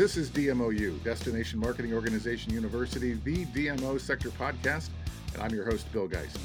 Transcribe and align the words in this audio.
This 0.00 0.16
is 0.16 0.30
DMOU, 0.30 1.04
Destination 1.04 1.60
Marketing 1.60 1.92
Organization 1.92 2.54
University, 2.54 3.20
the 3.22 3.44
DMO 3.44 4.00
Sector 4.00 4.30
Podcast, 4.30 4.88
and 5.34 5.42
I'm 5.42 5.54
your 5.54 5.66
host, 5.66 5.92
Bill 5.92 6.08
Geist. 6.08 6.38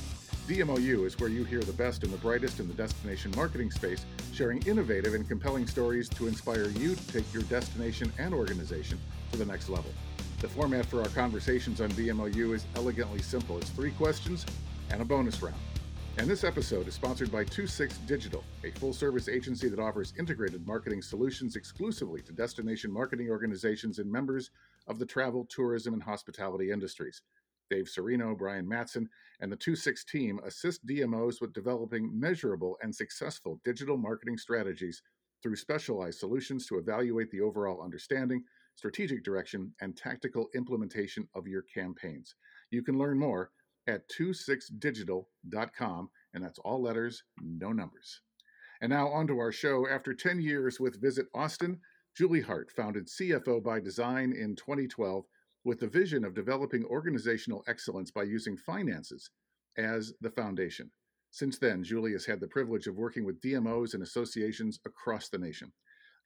DMOU 0.46 1.06
is 1.06 1.18
where 1.20 1.30
you 1.30 1.46
hear 1.46 1.62
the 1.62 1.72
best 1.72 2.04
and 2.04 2.12
the 2.12 2.18
brightest 2.18 2.60
in 2.60 2.68
the 2.68 2.74
destination 2.74 3.32
marketing 3.34 3.72
space, 3.72 4.06
sharing 4.34 4.62
innovative 4.64 5.14
and 5.14 5.26
compelling 5.26 5.68
stories 5.68 6.10
to 6.10 6.28
inspire 6.28 6.68
you 6.68 6.96
to 6.96 7.08
take 7.08 7.34
your 7.34 7.44
destination 7.44 8.12
and 8.20 8.34
organization 8.34 9.00
to 9.32 9.38
the 9.38 9.46
next 9.46 9.70
level. 9.70 9.94
The 10.42 10.50
format 10.50 10.86
for 10.88 11.02
our 11.02 11.08
conversations 11.08 11.80
on 11.80 11.90
DMOU 11.92 12.56
is 12.56 12.66
elegantly 12.76 13.22
simple 13.22 13.58
it's 13.58 13.70
three 13.70 13.92
questions 13.92 14.46
and 14.90 15.02
a 15.02 15.06
bonus 15.06 15.42
round. 15.42 15.56
And 16.18 16.30
this 16.30 16.46
episode 16.46 16.88
is 16.88 16.94
sponsored 16.94 17.30
by 17.30 17.44
26 17.44 17.98
Digital, 18.08 18.42
a 18.64 18.72
full 18.72 18.94
service 18.94 19.28
agency 19.28 19.68
that 19.68 19.82
offers 19.82 20.14
integrated 20.18 20.66
marketing 20.66 21.02
solutions 21.02 21.58
exclusively 21.58 22.22
to 22.22 22.32
destination 22.32 22.90
marketing 22.90 23.30
organizations 23.30 24.00
and 24.00 24.10
members 24.10 24.50
of 24.88 24.98
the 24.98 25.06
travel, 25.06 25.46
tourism, 25.50 25.94
and 25.94 26.02
hospitality 26.02 26.72
industries. 26.72 27.22
Dave 27.70 27.86
Serino, 27.86 28.38
Brian 28.38 28.66
Matson, 28.66 29.10
and 29.42 29.52
the 29.52 29.58
26 29.58 30.06
team 30.06 30.40
assist 30.46 30.88
DMOs 30.88 31.42
with 31.42 31.52
developing 31.52 32.10
measurable 32.18 32.78
and 32.82 32.96
successful 32.96 33.60
digital 33.66 33.98
marketing 33.98 34.38
strategies 34.38 35.02
through 35.44 35.58
specialized 35.58 36.20
solutions 36.20 36.66
to 36.66 36.78
evaluate 36.78 37.30
the 37.32 37.42
overall 37.42 37.84
understanding, 37.84 38.42
strategic 38.76 39.22
direction, 39.26 39.74
and 39.82 39.98
tactical 39.98 40.48
implementation 40.56 41.28
of 41.36 41.46
your 41.46 41.64
campaigns. 41.64 42.36
You 42.72 42.84
can 42.84 42.98
learn 42.98 43.20
more 43.20 43.52
at 43.88 44.10
26digital.com, 44.10 46.10
and 46.34 46.44
that's 46.44 46.60
all 46.60 46.82
letters, 46.82 47.24
no 47.42 47.72
numbers. 47.72 48.22
And 48.82 48.90
now 48.90 49.08
on 49.08 49.28
to 49.28 49.40
our 49.40 49.52
show. 49.52 49.88
After 49.88 50.14
10 50.14 50.42
years 50.42 50.80
with 50.80 51.02
Visit 51.02 51.28
Austin, 51.34 51.80
Julie 52.16 52.42
Hart 52.42 52.72
founded 52.72 53.08
CFO 53.08 53.64
by 53.64 53.80
Design 53.80 54.34
in 54.34 54.56
2012 54.56 55.26
with 55.64 55.80
the 55.80 55.88
vision 55.88 56.24
of 56.24 56.34
developing 56.34 56.86
organizational 56.86 57.64
excellence 57.68 58.12
by 58.12 58.24
using 58.24 58.56
finances 58.56 59.30
as 59.78 60.14
the 60.22 60.30
foundation. 60.30 60.92
Since 61.32 61.58
then, 61.58 61.84
Julie 61.84 62.14
has 62.14 62.26
had 62.26 62.40
the 62.40 62.48
privilege 62.48 62.88
of 62.88 62.96
working 62.96 63.26
with 63.26 63.42
DMOs 63.42 63.94
and 63.94 64.04
associations 64.04 64.80
across 64.86 65.28
the 65.28 65.38
nation. 65.38 65.72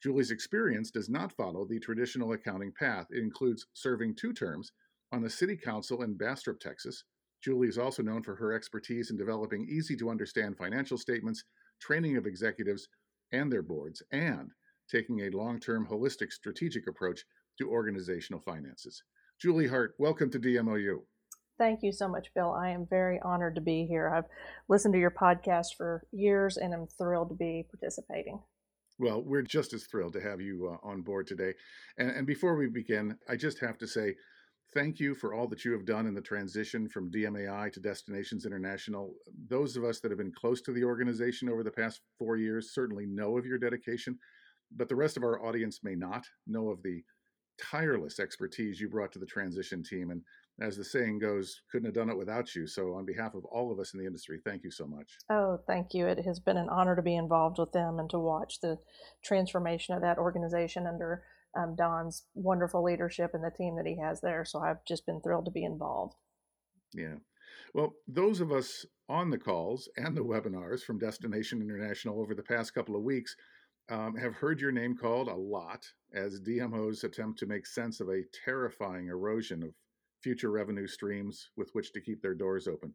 Julie's 0.02 0.30
experience 0.30 0.90
does 0.90 1.08
not 1.08 1.32
follow 1.32 1.66
the 1.66 1.80
traditional 1.80 2.32
accounting 2.32 2.72
path. 2.78 3.06
It 3.10 3.18
includes 3.18 3.66
serving 3.74 4.14
two 4.14 4.32
terms 4.32 4.72
on 5.12 5.22
the 5.22 5.28
City 5.28 5.56
Council 5.56 6.02
in 6.02 6.16
Bastrop, 6.16 6.60
Texas, 6.60 7.04
Julie 7.42 7.68
is 7.68 7.78
also 7.78 8.02
known 8.02 8.22
for 8.22 8.34
her 8.36 8.52
expertise 8.52 9.10
in 9.10 9.16
developing 9.16 9.66
easy 9.68 9.96
to 9.96 10.10
understand 10.10 10.58
financial 10.58 10.98
statements, 10.98 11.44
training 11.80 12.16
of 12.16 12.26
executives 12.26 12.88
and 13.32 13.50
their 13.50 13.62
boards, 13.62 14.02
and 14.12 14.50
taking 14.90 15.20
a 15.20 15.30
long 15.30 15.58
term 15.58 15.86
holistic 15.90 16.32
strategic 16.32 16.86
approach 16.86 17.24
to 17.58 17.70
organizational 17.70 18.40
finances. 18.40 19.02
Julie 19.40 19.68
Hart, 19.68 19.94
welcome 19.98 20.30
to 20.30 20.38
DMOU. 20.38 20.98
Thank 21.56 21.82
you 21.82 21.92
so 21.92 22.08
much, 22.08 22.32
Bill. 22.34 22.52
I 22.52 22.70
am 22.70 22.86
very 22.88 23.20
honored 23.22 23.54
to 23.54 23.60
be 23.60 23.86
here. 23.86 24.08
I've 24.08 24.24
listened 24.68 24.92
to 24.94 25.00
your 25.00 25.10
podcast 25.10 25.76
for 25.76 26.02
years 26.10 26.56
and 26.58 26.74
I'm 26.74 26.86
thrilled 26.86 27.30
to 27.30 27.34
be 27.34 27.66
participating. 27.70 28.40
Well, 28.98 29.22
we're 29.22 29.42
just 29.42 29.72
as 29.72 29.84
thrilled 29.84 30.12
to 30.14 30.20
have 30.20 30.42
you 30.42 30.74
uh, 30.74 30.86
on 30.86 31.00
board 31.02 31.26
today. 31.26 31.54
And, 31.96 32.10
and 32.10 32.26
before 32.26 32.56
we 32.56 32.68
begin, 32.68 33.16
I 33.28 33.36
just 33.36 33.60
have 33.60 33.78
to 33.78 33.86
say, 33.86 34.14
thank 34.74 35.00
you 35.00 35.14
for 35.14 35.34
all 35.34 35.48
that 35.48 35.64
you 35.64 35.72
have 35.72 35.84
done 35.84 36.06
in 36.06 36.14
the 36.14 36.20
transition 36.20 36.88
from 36.88 37.10
DMAI 37.10 37.72
to 37.72 37.80
Destinations 37.80 38.46
International. 38.46 39.12
Those 39.48 39.76
of 39.76 39.84
us 39.84 40.00
that 40.00 40.10
have 40.10 40.18
been 40.18 40.32
close 40.32 40.60
to 40.62 40.72
the 40.72 40.84
organization 40.84 41.48
over 41.48 41.62
the 41.62 41.70
past 41.70 42.00
four 42.18 42.36
years 42.36 42.72
certainly 42.72 43.06
know 43.06 43.36
of 43.36 43.46
your 43.46 43.58
dedication, 43.58 44.18
but 44.76 44.88
the 44.88 44.96
rest 44.96 45.16
of 45.16 45.24
our 45.24 45.44
audience 45.44 45.80
may 45.82 45.94
not 45.94 46.24
know 46.46 46.68
of 46.68 46.82
the 46.82 47.02
tireless 47.60 48.20
expertise 48.20 48.80
you 48.80 48.88
brought 48.88 49.12
to 49.12 49.18
the 49.18 49.26
transition 49.26 49.82
team. 49.82 50.10
And 50.10 50.22
as 50.60 50.76
the 50.76 50.84
saying 50.84 51.18
goes, 51.18 51.62
couldn't 51.70 51.86
have 51.86 51.94
done 51.94 52.10
it 52.10 52.16
without 52.16 52.54
you. 52.54 52.66
So, 52.66 52.94
on 52.94 53.04
behalf 53.04 53.34
of 53.34 53.44
all 53.46 53.72
of 53.72 53.78
us 53.78 53.94
in 53.94 54.00
the 54.00 54.06
industry, 54.06 54.40
thank 54.44 54.62
you 54.62 54.70
so 54.70 54.86
much. 54.86 55.16
Oh, 55.30 55.58
thank 55.66 55.94
you. 55.94 56.06
It 56.06 56.24
has 56.24 56.38
been 56.38 56.56
an 56.56 56.68
honor 56.68 56.96
to 56.96 57.02
be 57.02 57.16
involved 57.16 57.58
with 57.58 57.72
them 57.72 57.98
and 57.98 58.08
to 58.10 58.18
watch 58.18 58.60
the 58.60 58.78
transformation 59.24 59.94
of 59.94 60.02
that 60.02 60.18
organization 60.18 60.86
under 60.86 61.22
um, 61.56 61.74
Don's 61.76 62.24
wonderful 62.34 62.82
leadership 62.82 63.32
and 63.34 63.42
the 63.42 63.50
team 63.50 63.76
that 63.76 63.86
he 63.86 63.98
has 63.98 64.20
there. 64.20 64.44
So 64.44 64.60
I've 64.60 64.84
just 64.86 65.06
been 65.06 65.20
thrilled 65.20 65.46
to 65.46 65.50
be 65.50 65.64
involved. 65.64 66.14
Yeah. 66.94 67.16
Well, 67.74 67.94
those 68.08 68.40
of 68.40 68.52
us 68.52 68.84
on 69.08 69.30
the 69.30 69.38
calls 69.38 69.88
and 69.96 70.16
the 70.16 70.24
webinars 70.24 70.82
from 70.82 70.98
Destination 70.98 71.60
International 71.60 72.20
over 72.20 72.34
the 72.34 72.42
past 72.42 72.74
couple 72.74 72.96
of 72.96 73.02
weeks 73.02 73.36
um, 73.88 74.16
have 74.16 74.34
heard 74.34 74.60
your 74.60 74.72
name 74.72 74.96
called 74.96 75.28
a 75.28 75.34
lot 75.34 75.84
as 76.14 76.40
DMOs 76.40 77.04
attempt 77.04 77.38
to 77.40 77.46
make 77.46 77.66
sense 77.66 78.00
of 78.00 78.08
a 78.08 78.22
terrifying 78.44 79.08
erosion 79.08 79.62
of 79.62 79.74
future 80.22 80.50
revenue 80.50 80.86
streams 80.86 81.50
with 81.56 81.70
which 81.72 81.92
to 81.92 82.00
keep 82.00 82.22
their 82.22 82.34
doors 82.34 82.68
open. 82.68 82.94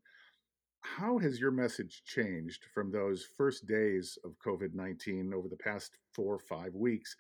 How 0.82 1.18
has 1.18 1.40
your 1.40 1.52
message 1.52 2.04
changed 2.06 2.66
from 2.74 2.92
those 2.92 3.26
first 3.38 3.66
days 3.66 4.18
of 4.24 4.38
COVID 4.46 4.74
19 4.74 5.34
over 5.34 5.50
the 5.50 5.58
past 5.58 5.98
four 6.14 6.36
or 6.36 6.40
five 6.40 6.76
weeks 6.76 7.16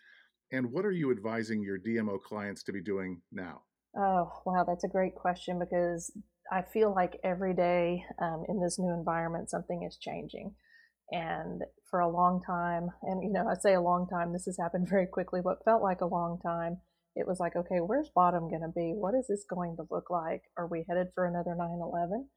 and 0.51 0.71
what 0.71 0.85
are 0.85 0.91
you 0.91 1.11
advising 1.11 1.61
your 1.61 1.79
DMO 1.79 2.21
clients 2.21 2.63
to 2.63 2.71
be 2.71 2.81
doing 2.81 3.21
now? 3.31 3.61
Oh, 3.97 4.31
wow, 4.45 4.65
that's 4.67 4.83
a 4.83 4.89
great 4.89 5.15
question 5.15 5.59
because 5.59 6.11
I 6.51 6.61
feel 6.61 6.93
like 6.93 7.19
every 7.23 7.53
day 7.53 8.03
um, 8.21 8.43
in 8.47 8.61
this 8.61 8.77
new 8.77 8.93
environment, 8.93 9.49
something 9.49 9.83
is 9.87 9.97
changing. 9.97 10.53
And 11.11 11.61
for 11.89 11.99
a 11.99 12.09
long 12.09 12.41
time, 12.45 12.89
and 13.03 13.23
you 13.23 13.31
know, 13.31 13.47
I 13.47 13.55
say 13.59 13.73
a 13.73 13.81
long 13.81 14.07
time, 14.07 14.33
this 14.33 14.45
has 14.45 14.57
happened 14.59 14.87
very 14.89 15.07
quickly. 15.07 15.39
What 15.41 15.63
felt 15.63 15.81
like 15.81 16.01
a 16.01 16.07
long 16.07 16.39
time, 16.43 16.77
it 17.15 17.27
was 17.27 17.39
like, 17.39 17.55
okay, 17.55 17.79
where's 17.79 18.09
bottom 18.13 18.49
going 18.49 18.61
to 18.61 18.73
be? 18.75 18.93
What 18.95 19.15
is 19.15 19.27
this 19.27 19.45
going 19.49 19.77
to 19.77 19.87
look 19.89 20.09
like? 20.09 20.43
Are 20.57 20.67
we 20.67 20.85
headed 20.87 21.07
for 21.15 21.25
another 21.25 21.55
9 21.57 21.67
11? 21.81 22.27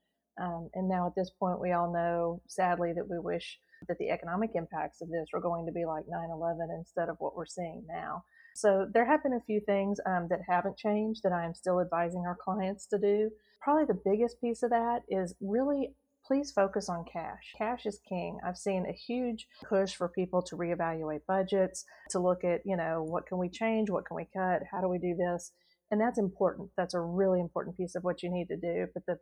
Um, 0.41 0.69
and 0.73 0.87
now 0.87 1.07
at 1.07 1.15
this 1.15 1.31
point, 1.37 1.59
we 1.59 1.73
all 1.73 1.91
know, 1.91 2.41
sadly, 2.47 2.93
that 2.95 3.09
we 3.09 3.19
wish 3.19 3.59
that 3.87 3.97
the 3.97 4.09
economic 4.09 4.51
impacts 4.55 5.01
of 5.01 5.09
this 5.09 5.27
were 5.33 5.41
going 5.41 5.65
to 5.65 5.71
be 5.71 5.85
like 5.85 6.05
9 6.07 6.29
11 6.31 6.69
instead 6.77 7.09
of 7.09 7.17
what 7.19 7.35
we're 7.35 7.45
seeing 7.45 7.85
now. 7.87 8.23
So 8.55 8.87
there 8.93 9.05
have 9.05 9.23
been 9.23 9.33
a 9.33 9.45
few 9.45 9.61
things 9.61 9.99
um, 10.05 10.27
that 10.29 10.41
haven't 10.47 10.77
changed 10.77 11.21
that 11.23 11.31
I 11.31 11.45
am 11.45 11.53
still 11.53 11.79
advising 11.79 12.25
our 12.25 12.37
clients 12.43 12.87
to 12.87 12.97
do. 12.97 13.29
Probably 13.61 13.85
the 13.85 14.01
biggest 14.03 14.41
piece 14.41 14.63
of 14.63 14.71
that 14.71 15.03
is 15.09 15.35
really 15.41 15.93
please 16.25 16.51
focus 16.51 16.89
on 16.89 17.05
cash. 17.11 17.53
Cash 17.57 17.85
is 17.85 17.99
king. 18.07 18.37
I've 18.45 18.57
seen 18.57 18.85
a 18.85 18.93
huge 18.93 19.47
push 19.67 19.95
for 19.95 20.09
people 20.09 20.41
to 20.43 20.55
reevaluate 20.55 21.21
budgets, 21.27 21.85
to 22.11 22.19
look 22.19 22.43
at, 22.43 22.61
you 22.65 22.77
know, 22.77 23.03
what 23.03 23.25
can 23.25 23.37
we 23.37 23.49
change? 23.49 23.89
What 23.89 24.05
can 24.05 24.15
we 24.15 24.27
cut? 24.35 24.61
How 24.71 24.81
do 24.81 24.87
we 24.87 24.99
do 24.99 25.15
this? 25.15 25.53
And 25.91 25.99
that's 25.99 26.19
important. 26.19 26.69
That's 26.77 26.93
a 26.93 26.99
really 26.99 27.39
important 27.39 27.77
piece 27.77 27.95
of 27.95 28.03
what 28.03 28.21
you 28.21 28.29
need 28.31 28.47
to 28.49 28.57
do. 28.57 28.87
But 28.93 29.05
the 29.07 29.17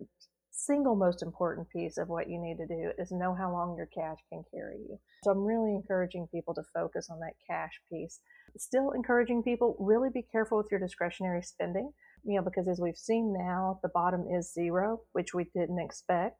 single 0.67 0.95
most 0.95 1.23
important 1.23 1.69
piece 1.69 1.97
of 1.97 2.09
what 2.09 2.29
you 2.29 2.38
need 2.39 2.57
to 2.57 2.67
do 2.67 2.91
is 3.00 3.11
know 3.11 3.33
how 3.33 3.51
long 3.51 3.75
your 3.78 3.88
cash 3.88 4.17
can 4.29 4.44
carry 4.53 4.78
you. 4.78 5.00
So 5.23 5.31
I'm 5.31 5.45
really 5.45 5.73
encouraging 5.73 6.28
people 6.28 6.53
to 6.55 6.61
focus 6.73 7.07
on 7.09 7.19
that 7.22 7.33
cash 7.50 7.72
piece. 7.89 8.19
Still 8.57 8.91
encouraging 8.91 9.44
people 9.44 9.78
really 9.79 10.09
be 10.13 10.28
careful 10.29 10.57
with 10.57 10.67
your 10.69 10.81
discretionary 10.81 11.41
spending, 11.41 11.91
you 12.23 12.35
know, 12.35 12.44
because 12.44 12.67
as 12.67 12.81
we've 12.81 12.97
seen 12.97 13.33
now, 13.33 13.79
the 13.81 13.89
bottom 13.94 14.25
is 14.29 14.53
zero, 14.53 15.00
which 15.13 15.33
we 15.33 15.45
didn't 15.55 15.79
expect. 15.79 16.38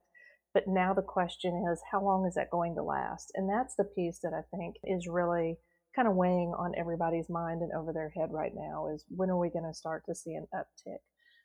But 0.54 0.68
now 0.68 0.94
the 0.94 1.02
question 1.02 1.66
is, 1.72 1.82
how 1.92 2.04
long 2.04 2.26
is 2.28 2.36
that 2.36 2.52
going 2.52 2.76
to 2.76 2.84
last? 2.84 3.32
And 3.36 3.50
that's 3.50 3.76
the 3.76 3.84
piece 3.84 4.20
that 4.24 4.34
I 4.34 4.44
think 4.56 4.76
is 4.84 5.08
really 5.08 5.58
kind 5.96 6.08
of 6.08 6.16
weighing 6.16 6.54
on 6.58 6.74
everybody's 6.78 7.30
mind 7.30 7.62
and 7.62 7.72
over 7.72 7.94
their 7.94 8.10
head 8.10 8.30
right 8.32 8.54
now 8.54 8.88
is 8.94 9.06
when 9.10 9.30
are 9.30 9.40
we 9.40 9.50
going 9.50 9.66
to 9.66 9.74
start 9.74 10.04
to 10.08 10.16
see 10.16 10.34
an 10.34 10.48
uptick? 10.54 11.00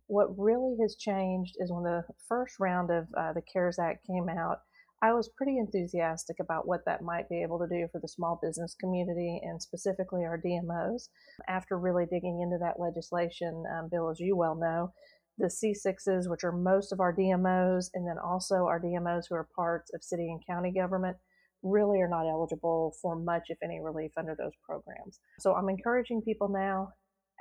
What 0.06 0.38
really 0.38 0.76
has 0.80 0.96
changed 0.96 1.56
is 1.58 1.72
when 1.72 1.84
the 1.84 2.04
first 2.28 2.60
round 2.60 2.90
of 2.90 3.06
uh, 3.16 3.32
the 3.32 3.42
CARES 3.52 3.78
Act 3.78 4.06
came 4.06 4.28
out, 4.28 4.58
I 5.02 5.12
was 5.12 5.30
pretty 5.36 5.58
enthusiastic 5.58 6.36
about 6.38 6.68
what 6.68 6.84
that 6.86 7.02
might 7.02 7.28
be 7.28 7.42
able 7.42 7.58
to 7.58 7.66
do 7.66 7.88
for 7.90 8.00
the 8.00 8.08
small 8.08 8.38
business 8.40 8.76
community 8.80 9.40
and 9.42 9.60
specifically 9.60 10.24
our 10.24 10.40
DMOs. 10.40 11.08
After 11.48 11.76
really 11.76 12.06
digging 12.06 12.40
into 12.40 12.58
that 12.58 12.78
legislation, 12.78 13.64
um, 13.76 13.88
Bill, 13.90 14.10
as 14.10 14.20
you 14.20 14.36
well 14.36 14.54
know, 14.54 14.92
the 15.38 15.46
C6s, 15.46 16.30
which 16.30 16.44
are 16.44 16.52
most 16.52 16.92
of 16.92 17.00
our 17.00 17.12
DMOs, 17.12 17.90
and 17.94 18.06
then 18.06 18.16
also 18.18 18.66
our 18.66 18.78
DMOs 18.80 19.24
who 19.28 19.34
are 19.34 19.48
parts 19.56 19.90
of 19.92 20.04
city 20.04 20.28
and 20.30 20.46
county 20.46 20.72
government, 20.72 21.16
really 21.64 22.00
are 22.00 22.08
not 22.08 22.28
eligible 22.28 22.94
for 23.02 23.16
much, 23.16 23.44
if 23.48 23.58
any, 23.62 23.80
relief 23.80 24.12
under 24.16 24.36
those 24.38 24.52
programs. 24.64 25.18
So 25.40 25.54
I'm 25.54 25.68
encouraging 25.68 26.22
people 26.22 26.48
now 26.48 26.90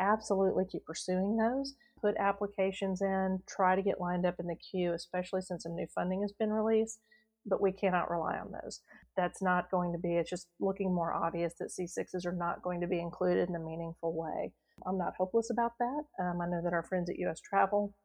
absolutely 0.01 0.65
keep 0.65 0.85
pursuing 0.85 1.37
those 1.37 1.75
put 2.01 2.17
applications 2.17 3.01
in, 3.01 3.39
try 3.47 3.75
to 3.75 3.81
get 3.81 4.01
lined 4.01 4.25
up 4.25 4.35
in 4.39 4.47
the 4.47 4.55
queue, 4.55 4.93
especially 4.93 5.41
since 5.41 5.63
some 5.63 5.75
new 5.75 5.87
funding 5.93 6.21
has 6.21 6.33
been 6.37 6.51
released. 6.51 6.99
But 7.45 7.61
we 7.61 7.71
cannot 7.71 8.11
rely 8.11 8.37
on 8.37 8.51
those. 8.51 8.81
That's 9.17 9.41
not 9.41 9.71
going 9.71 9.93
to 9.93 9.97
be, 9.97 10.15
it's 10.15 10.29
just 10.29 10.47
looking 10.59 10.93
more 10.93 11.13
obvious 11.13 11.53
that 11.59 11.71
C6s 11.71 12.25
are 12.25 12.35
not 12.35 12.61
going 12.61 12.81
to 12.81 12.87
be 12.87 12.99
included 12.99 13.49
in 13.49 13.55
a 13.55 13.59
meaningful 13.59 14.15
way. 14.15 14.51
I'm 14.85 14.97
not 14.97 15.13
hopeless 15.17 15.49
about 15.51 15.71
that. 15.79 16.03
Um, 16.19 16.39
I 16.41 16.45
know 16.45 16.61
that 16.63 16.73
our 16.73 16.83
friends 16.83 17.09
at 17.09 17.17
US 17.17 17.39
Travel 17.41 17.95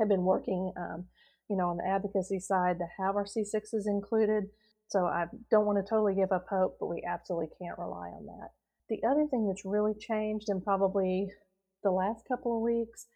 have 0.00 0.08
been 0.08 0.24
working, 0.24 0.72
um, 0.76 1.06
you 1.48 1.56
know, 1.56 1.68
on 1.68 1.76
the 1.76 1.86
advocacy 1.86 2.40
side 2.40 2.78
to 2.78 2.86
have 2.98 3.14
our 3.14 3.24
C6s 3.24 3.86
included. 3.86 4.44
So 4.88 5.06
I 5.06 5.26
don't 5.50 5.66
want 5.66 5.78
to 5.78 5.88
totally 5.88 6.16
give 6.16 6.32
up 6.32 6.46
hope, 6.50 6.76
but 6.80 6.88
we 6.88 7.04
absolutely 7.08 7.48
can't 7.60 7.78
rely 7.78 8.08
on 8.08 8.26
that. 8.26 8.50
The 8.88 9.02
other 9.04 9.26
thing 9.30 9.46
that's 9.46 9.64
really 9.64 9.94
changed 9.98 10.48
in 10.48 10.60
probably 10.60 11.28
the 11.82 11.90
last 11.90 12.22
couple 12.28 12.56
of 12.56 12.62
weeks, 12.62 13.06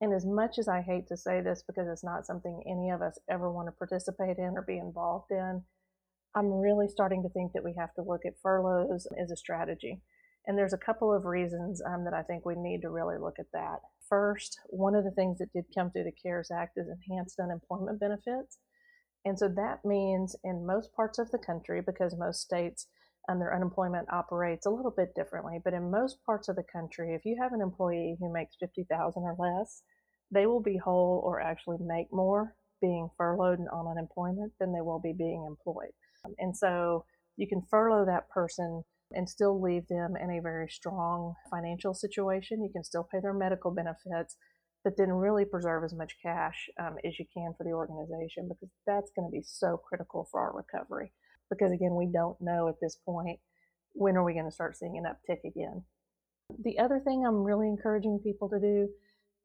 and 0.00 0.12
as 0.12 0.26
much 0.26 0.58
as 0.58 0.68
I 0.68 0.82
hate 0.82 1.08
to 1.08 1.16
say 1.16 1.40
this 1.40 1.62
because 1.66 1.88
it's 1.90 2.04
not 2.04 2.26
something 2.26 2.62
any 2.66 2.90
of 2.90 3.00
us 3.00 3.18
ever 3.30 3.50
want 3.50 3.68
to 3.68 3.72
participate 3.72 4.38
in 4.38 4.54
or 4.56 4.62
be 4.66 4.78
involved 4.78 5.30
in, 5.30 5.62
I'm 6.34 6.52
really 6.52 6.88
starting 6.88 7.22
to 7.22 7.28
think 7.28 7.52
that 7.52 7.64
we 7.64 7.74
have 7.78 7.94
to 7.94 8.02
look 8.02 8.22
at 8.26 8.40
furloughs 8.42 9.06
as 9.22 9.30
a 9.30 9.36
strategy. 9.36 10.02
And 10.46 10.58
there's 10.58 10.74
a 10.74 10.78
couple 10.84 11.14
of 11.14 11.24
reasons 11.24 11.80
um, 11.86 12.04
that 12.04 12.12
I 12.12 12.22
think 12.22 12.44
we 12.44 12.54
need 12.54 12.82
to 12.82 12.90
really 12.90 13.16
look 13.18 13.36
at 13.38 13.52
that. 13.52 13.78
First, 14.08 14.58
one 14.68 14.94
of 14.94 15.04
the 15.04 15.10
things 15.12 15.38
that 15.38 15.52
did 15.54 15.64
come 15.74 15.90
through 15.90 16.04
the 16.04 16.12
CARES 16.22 16.50
Act 16.50 16.76
is 16.76 16.86
enhanced 16.88 17.40
unemployment 17.40 17.98
benefits. 17.98 18.58
And 19.24 19.38
so 19.38 19.48
that 19.48 19.84
means 19.86 20.36
in 20.44 20.66
most 20.66 20.92
parts 20.94 21.18
of 21.18 21.30
the 21.30 21.38
country, 21.38 21.80
because 21.80 22.14
most 22.18 22.42
states 22.42 22.88
and 23.28 23.40
their 23.40 23.54
unemployment 23.54 24.12
operates 24.12 24.66
a 24.66 24.70
little 24.70 24.90
bit 24.90 25.14
differently, 25.14 25.58
but 25.64 25.74
in 25.74 25.90
most 25.90 26.18
parts 26.24 26.48
of 26.48 26.56
the 26.56 26.64
country, 26.72 27.14
if 27.14 27.24
you 27.24 27.36
have 27.40 27.52
an 27.52 27.60
employee 27.60 28.16
who 28.20 28.32
makes 28.32 28.56
50,000 28.60 29.22
or 29.22 29.36
less, 29.38 29.82
they 30.30 30.46
will 30.46 30.60
be 30.60 30.76
whole 30.76 31.22
or 31.24 31.40
actually 31.40 31.78
make 31.80 32.12
more 32.12 32.54
being 32.80 33.08
furloughed 33.16 33.58
and 33.58 33.68
on 33.68 33.86
unemployment 33.86 34.52
than 34.60 34.72
they 34.72 34.80
will 34.80 35.00
be 35.00 35.14
being 35.16 35.44
employed. 35.46 35.92
And 36.38 36.56
so 36.56 37.04
you 37.36 37.46
can 37.48 37.62
furlough 37.70 38.06
that 38.06 38.28
person 38.28 38.84
and 39.12 39.28
still 39.28 39.60
leave 39.60 39.86
them 39.88 40.14
in 40.20 40.30
a 40.30 40.42
very 40.42 40.68
strong 40.68 41.34
financial 41.50 41.94
situation. 41.94 42.62
You 42.62 42.70
can 42.72 42.84
still 42.84 43.06
pay 43.10 43.20
their 43.20 43.34
medical 43.34 43.70
benefits, 43.70 44.36
but 44.82 44.96
then 44.96 45.12
really 45.12 45.44
preserve 45.44 45.84
as 45.84 45.94
much 45.94 46.16
cash 46.22 46.68
um, 46.80 46.96
as 47.06 47.18
you 47.18 47.26
can 47.32 47.54
for 47.56 47.64
the 47.64 47.72
organization 47.72 48.48
because 48.48 48.70
that's 48.86 49.10
going 49.16 49.28
to 49.28 49.32
be 49.32 49.42
so 49.42 49.76
critical 49.76 50.28
for 50.30 50.40
our 50.40 50.54
recovery. 50.54 51.12
Because 51.50 51.72
again, 51.72 51.94
we 51.94 52.06
don't 52.06 52.40
know 52.40 52.68
at 52.68 52.80
this 52.80 52.96
point 53.04 53.38
when 53.92 54.16
are 54.16 54.24
we 54.24 54.32
going 54.32 54.46
to 54.46 54.50
start 54.50 54.76
seeing 54.76 54.98
an 54.98 55.04
uptick 55.04 55.44
again. 55.44 55.84
The 56.62 56.78
other 56.78 57.00
thing 57.00 57.24
I'm 57.24 57.44
really 57.44 57.68
encouraging 57.68 58.20
people 58.22 58.48
to 58.50 58.60
do 58.60 58.88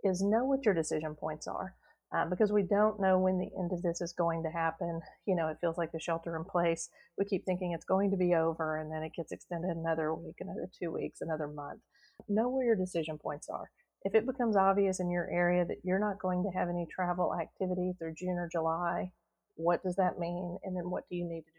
is 0.03 0.21
know 0.21 0.45
what 0.45 0.65
your 0.65 0.73
decision 0.73 1.15
points 1.15 1.47
are 1.47 1.75
um, 2.11 2.29
because 2.29 2.51
we 2.51 2.63
don't 2.63 2.99
know 2.99 3.19
when 3.19 3.37
the 3.37 3.51
end 3.57 3.71
of 3.71 3.81
this 3.81 4.01
is 4.01 4.13
going 4.13 4.43
to 4.43 4.49
happen. 4.49 4.99
You 5.25 5.35
know, 5.35 5.47
it 5.47 5.57
feels 5.61 5.77
like 5.77 5.91
the 5.91 5.99
shelter 5.99 6.35
in 6.35 6.43
place. 6.43 6.89
We 7.17 7.25
keep 7.25 7.45
thinking 7.45 7.71
it's 7.71 7.85
going 7.85 8.11
to 8.11 8.17
be 8.17 8.33
over, 8.33 8.77
and 8.77 8.91
then 8.91 9.03
it 9.03 9.13
gets 9.15 9.31
extended 9.31 9.69
another 9.69 10.13
week, 10.13 10.37
another 10.39 10.69
two 10.77 10.91
weeks, 10.91 11.21
another 11.21 11.47
month. 11.47 11.81
Know 12.27 12.49
where 12.49 12.65
your 12.65 12.75
decision 12.75 13.17
points 13.17 13.47
are. 13.49 13.69
If 14.03 14.15
it 14.15 14.25
becomes 14.25 14.55
obvious 14.55 14.99
in 14.99 15.11
your 15.11 15.29
area 15.29 15.65
that 15.65 15.83
you're 15.83 15.99
not 15.99 16.19
going 16.19 16.43
to 16.43 16.57
have 16.57 16.69
any 16.69 16.87
travel 16.93 17.35
activity 17.35 17.93
through 17.97 18.15
June 18.15 18.37
or 18.37 18.49
July, 18.51 19.11
what 19.55 19.83
does 19.83 19.95
that 19.97 20.19
mean? 20.19 20.57
And 20.63 20.75
then 20.75 20.89
what 20.89 21.03
do 21.09 21.15
you 21.15 21.25
need 21.25 21.41
to 21.41 21.51
do 21.51 21.58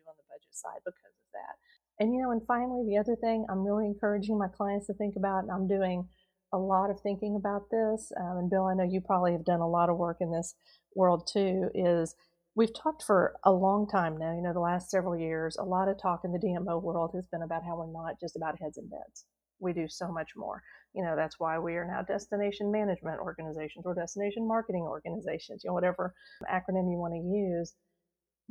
side 0.51 0.81
because 0.85 1.15
of 1.17 1.31
that? 1.33 1.57
And, 2.01 2.15
you 2.15 2.23
know, 2.23 2.31
and 2.31 2.41
finally, 2.47 2.85
the 2.87 2.99
other 2.99 3.17
thing 3.17 3.45
I'm 3.51 3.65
really 3.65 3.87
encouraging 3.87 4.39
my 4.39 4.49
clients 4.49 4.87
to 4.87 4.95
think 4.95 5.17
about, 5.17 5.43
and 5.43 5.51
I'm 5.51 5.69
doing 5.69 6.09
a 6.53 6.59
lot 6.59 6.91
of 6.91 7.01
thinking 7.01 7.37
about 7.37 7.71
this, 7.71 8.11
um, 8.19 8.39
and 8.39 8.51
Bill, 8.51 8.67
I 8.67 8.75
know 8.75 8.83
you 8.83 9.01
probably 9.01 9.33
have 9.33 9.45
done 9.45 9.61
a 9.61 9.69
lot 9.69 9.91
of 9.91 9.99
work 9.99 10.17
in 10.21 10.33
this 10.33 10.55
world 10.97 11.29
too, 11.31 11.69
is 11.75 12.15
we've 12.57 12.75
talked 12.75 13.03
for 13.03 13.37
a 13.45 13.53
long 13.53 13.87
time 13.87 14.17
now, 14.17 14.35
you 14.35 14.43
know, 14.43 14.53
the 14.53 14.61
last 14.61 14.91
several 14.91 15.17
years, 15.17 15.57
a 15.57 15.63
lot 15.63 15.89
of 15.89 16.01
talk 16.01 16.23
in 16.25 16.33
the 16.33 16.39
DMO 16.39 16.83
world 16.83 17.13
has 17.15 17.27
been 17.29 17.43
about 17.43 17.63
how 17.65 17.77
we're 17.77 17.93
not 17.93 18.19
just 18.21 18.37
about 18.37 18.59
heads 18.61 18.79
and 18.79 18.91
beds. 18.91 19.25
We 19.61 19.73
do 19.73 19.87
so 19.89 20.11
much 20.11 20.31
more. 20.37 20.63
You 20.95 21.05
know, 21.05 21.15
that's 21.15 21.39
why 21.39 21.59
we 21.59 21.75
are 21.77 21.87
now 21.87 22.03
destination 22.03 22.73
management 22.73 23.21
organizations 23.21 23.85
or 23.87 23.95
destination 23.95 24.49
marketing 24.49 24.83
organizations, 24.83 25.63
you 25.63 25.71
know, 25.71 25.75
whatever 25.75 26.15
acronym 26.51 26.91
you 26.91 26.99
want 26.99 27.15
to 27.15 27.21
use. 27.21 27.75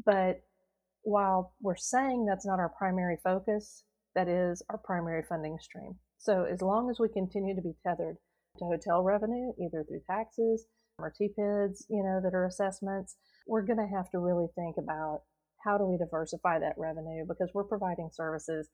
But 0.06 0.42
while 1.04 1.54
we're 1.62 1.76
saying 1.76 2.26
that's 2.26 2.46
not 2.46 2.60
our 2.60 2.74
primary 2.78 3.18
focus, 3.24 3.84
that 4.16 4.28
is 4.28 4.62
our 4.70 4.78
primary 4.78 5.24
funding 5.28 5.58
stream. 5.62 5.96
So 6.18 6.44
as 6.44 6.62
long 6.62 6.90
as 6.90 7.00
we 7.00 7.08
continue 7.10 7.56
to 7.56 7.62
be 7.62 7.74
tethered 7.86 8.18
to 8.58 8.66
hotel 8.66 9.04
revenue, 9.04 9.54
either 9.62 9.86
through 9.88 10.02
taxes 10.10 10.66
or 10.98 11.14
TPIDs, 11.14 11.86
you 11.90 12.04
know, 12.04 12.20
that 12.24 12.36
are 12.36 12.46
assessments, 12.46 13.16
we're 13.48 13.66
going 13.66 13.80
to 13.80 13.96
have 13.96 14.10
to 14.12 14.20
really 14.20 14.48
think 14.56 14.76
about 14.78 15.22
how 15.66 15.78
do 15.78 15.86
we 15.86 15.98
diversify 15.98 16.60
that 16.60 16.76
revenue 16.78 17.26
because 17.28 17.50
we're 17.54 17.64
providing 17.64 18.10
services 18.12 18.70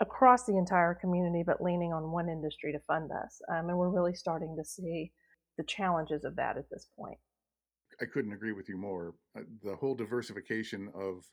across 0.00 0.44
the 0.46 0.56
entire 0.56 0.94
community, 0.94 1.44
but 1.46 1.62
leaning 1.62 1.92
on 1.92 2.10
one 2.10 2.28
industry 2.28 2.72
to 2.72 2.80
fund 2.80 3.10
us. 3.12 3.40
Um, 3.50 3.68
and 3.68 3.78
we're 3.78 3.90
really 3.90 4.14
starting 4.14 4.56
to 4.58 4.64
see 4.64 5.12
the 5.56 5.64
challenges 5.64 6.24
of 6.24 6.34
that 6.36 6.56
at 6.56 6.68
this 6.70 6.88
point. 6.98 7.18
I 8.00 8.06
couldn't 8.06 8.32
agree 8.32 8.52
with 8.52 8.68
you 8.68 8.76
more. 8.76 9.14
Uh, 9.38 9.42
the 9.62 9.76
whole 9.76 9.94
diversification 9.94 10.90
of 10.94 11.24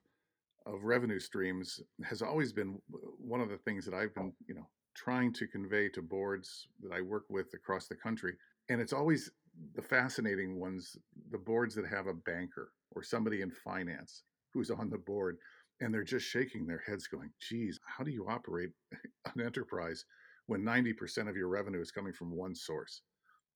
of 0.65 0.83
revenue 0.83 1.19
streams 1.19 1.79
has 2.03 2.21
always 2.21 2.53
been 2.53 2.79
one 3.17 3.41
of 3.41 3.49
the 3.49 3.57
things 3.57 3.85
that 3.85 3.93
I've 3.93 4.13
been, 4.13 4.33
you 4.47 4.55
know, 4.55 4.67
trying 4.95 5.33
to 5.33 5.47
convey 5.47 5.89
to 5.89 6.01
boards 6.01 6.67
that 6.81 6.91
I 6.91 7.01
work 7.01 7.25
with 7.29 7.53
across 7.53 7.87
the 7.87 7.95
country. 7.95 8.33
And 8.69 8.81
it's 8.81 8.93
always 8.93 9.31
the 9.75 9.81
fascinating 9.81 10.59
ones, 10.59 10.97
the 11.31 11.37
boards 11.37 11.75
that 11.75 11.87
have 11.87 12.07
a 12.07 12.13
banker 12.13 12.71
or 12.91 13.03
somebody 13.03 13.41
in 13.41 13.51
finance 13.51 14.23
who's 14.53 14.69
on 14.69 14.89
the 14.89 14.97
board 14.97 15.37
and 15.79 15.93
they're 15.93 16.03
just 16.03 16.27
shaking 16.27 16.67
their 16.67 16.83
heads 16.85 17.07
going, 17.07 17.31
geez, 17.39 17.79
how 17.85 18.03
do 18.03 18.11
you 18.11 18.27
operate 18.29 18.69
an 19.35 19.41
enterprise 19.43 20.05
when 20.45 20.61
90% 20.61 21.27
of 21.27 21.35
your 21.35 21.47
revenue 21.47 21.81
is 21.81 21.91
coming 21.91 22.13
from 22.13 22.35
one 22.35 22.53
source? 22.53 23.01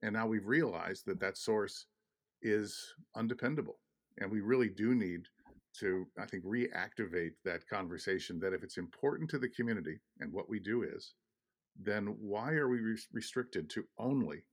And 0.01 0.13
now 0.13 0.27
we've 0.27 0.47
realized 0.47 1.05
that 1.05 1.19
that 1.19 1.37
source 1.37 1.85
is 2.41 2.95
undependable. 3.15 3.79
And 4.17 4.31
we 4.31 4.41
really 4.41 4.69
do 4.69 4.95
need 4.95 5.27
to, 5.79 6.05
I 6.19 6.25
think, 6.25 6.43
reactivate 6.45 7.33
that 7.43 7.67
conversation 7.67 8.39
that 8.39 8.53
if 8.53 8.63
it's 8.63 8.77
important 8.77 9.29
to 9.31 9.39
the 9.39 9.49
community, 9.49 9.99
and 10.19 10.31
what 10.31 10.49
we 10.49 10.59
do 10.59 10.83
is, 10.83 11.13
then 11.79 12.15
why 12.19 12.51
are 12.53 12.69
we 12.69 12.79
restricted 13.13 13.69
to 13.71 13.83
only 13.97 14.45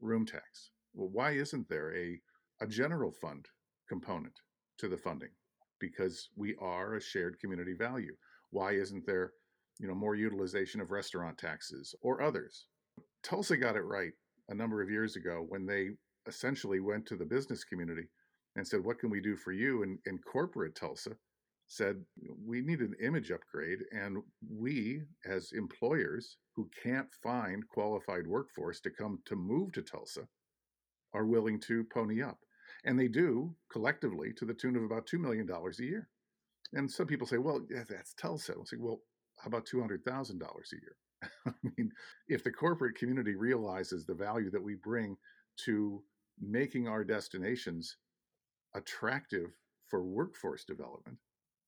room 0.00 0.26
tax? 0.26 0.70
Well, 0.94 1.08
why 1.12 1.32
isn't 1.32 1.68
there 1.68 1.94
a, 1.96 2.20
a 2.60 2.66
general 2.66 3.12
fund 3.12 3.46
component 3.88 4.34
to 4.78 4.88
the 4.88 4.96
funding? 4.96 5.30
Because 5.80 6.28
we 6.36 6.54
are 6.60 6.94
a 6.94 7.00
shared 7.00 7.38
community 7.40 7.74
value. 7.78 8.14
Why 8.50 8.72
isn't 8.72 9.06
there, 9.06 9.32
you 9.78 9.88
know, 9.88 9.94
more 9.94 10.14
utilization 10.14 10.80
of 10.80 10.90
restaurant 10.90 11.38
taxes 11.38 11.94
or 12.02 12.22
others? 12.22 12.66
Tulsa 13.22 13.56
got 13.56 13.76
it 13.76 13.82
right 13.82 14.12
a 14.48 14.54
number 14.54 14.82
of 14.82 14.90
years 14.90 15.16
ago 15.16 15.44
when 15.48 15.66
they 15.66 15.90
essentially 16.26 16.80
went 16.80 17.06
to 17.06 17.16
the 17.16 17.24
business 17.24 17.64
community 17.64 18.08
and 18.56 18.66
said, 18.66 18.84
"What 18.84 18.98
can 18.98 19.10
we 19.10 19.20
do 19.20 19.36
for 19.36 19.52
you?" 19.52 19.82
And, 19.82 19.98
and 20.06 20.24
corporate 20.24 20.74
Tulsa 20.74 21.16
said 21.66 21.96
we 22.44 22.60
need 22.60 22.80
an 22.80 22.94
image 23.02 23.30
upgrade 23.30 23.80
and 23.90 24.18
we 24.48 25.02
as 25.26 25.52
employers 25.52 26.36
who 26.54 26.68
can't 26.82 27.12
find 27.22 27.66
qualified 27.68 28.26
workforce 28.26 28.80
to 28.80 28.90
come 28.90 29.18
to 29.26 29.34
move 29.34 29.72
to 29.72 29.82
tulsa 29.82 30.26
are 31.12 31.26
willing 31.26 31.58
to 31.58 31.84
pony 31.92 32.22
up. 32.22 32.38
And 32.84 32.98
they 32.98 33.08
do 33.08 33.54
collectively 33.72 34.32
to 34.36 34.44
the 34.44 34.54
tune 34.54 34.76
of 34.76 34.82
about 34.82 35.06
$2 35.06 35.18
million 35.18 35.48
a 35.50 35.82
year. 35.82 36.08
And 36.72 36.90
some 36.90 37.06
people 37.06 37.26
say 37.26 37.38
well 37.38 37.60
yeah, 37.68 37.84
that's 37.88 38.14
tulsa. 38.14 38.54
I'll 38.56 38.64
say 38.64 38.76
well 38.78 39.00
how 39.38 39.48
about 39.48 39.66
$200000 39.66 40.00
a 40.00 40.76
year? 40.76 40.96
I 41.46 41.52
mean 41.76 41.90
if 42.28 42.44
the 42.44 42.52
corporate 42.52 42.96
community 42.96 43.34
realizes 43.34 44.04
the 44.04 44.14
value 44.14 44.50
that 44.52 44.62
we 44.62 44.76
bring 44.76 45.16
to 45.64 46.02
making 46.40 46.86
our 46.86 47.02
destinations 47.02 47.96
attractive 48.76 49.50
for 49.88 50.04
workforce 50.04 50.64
development 50.64 51.16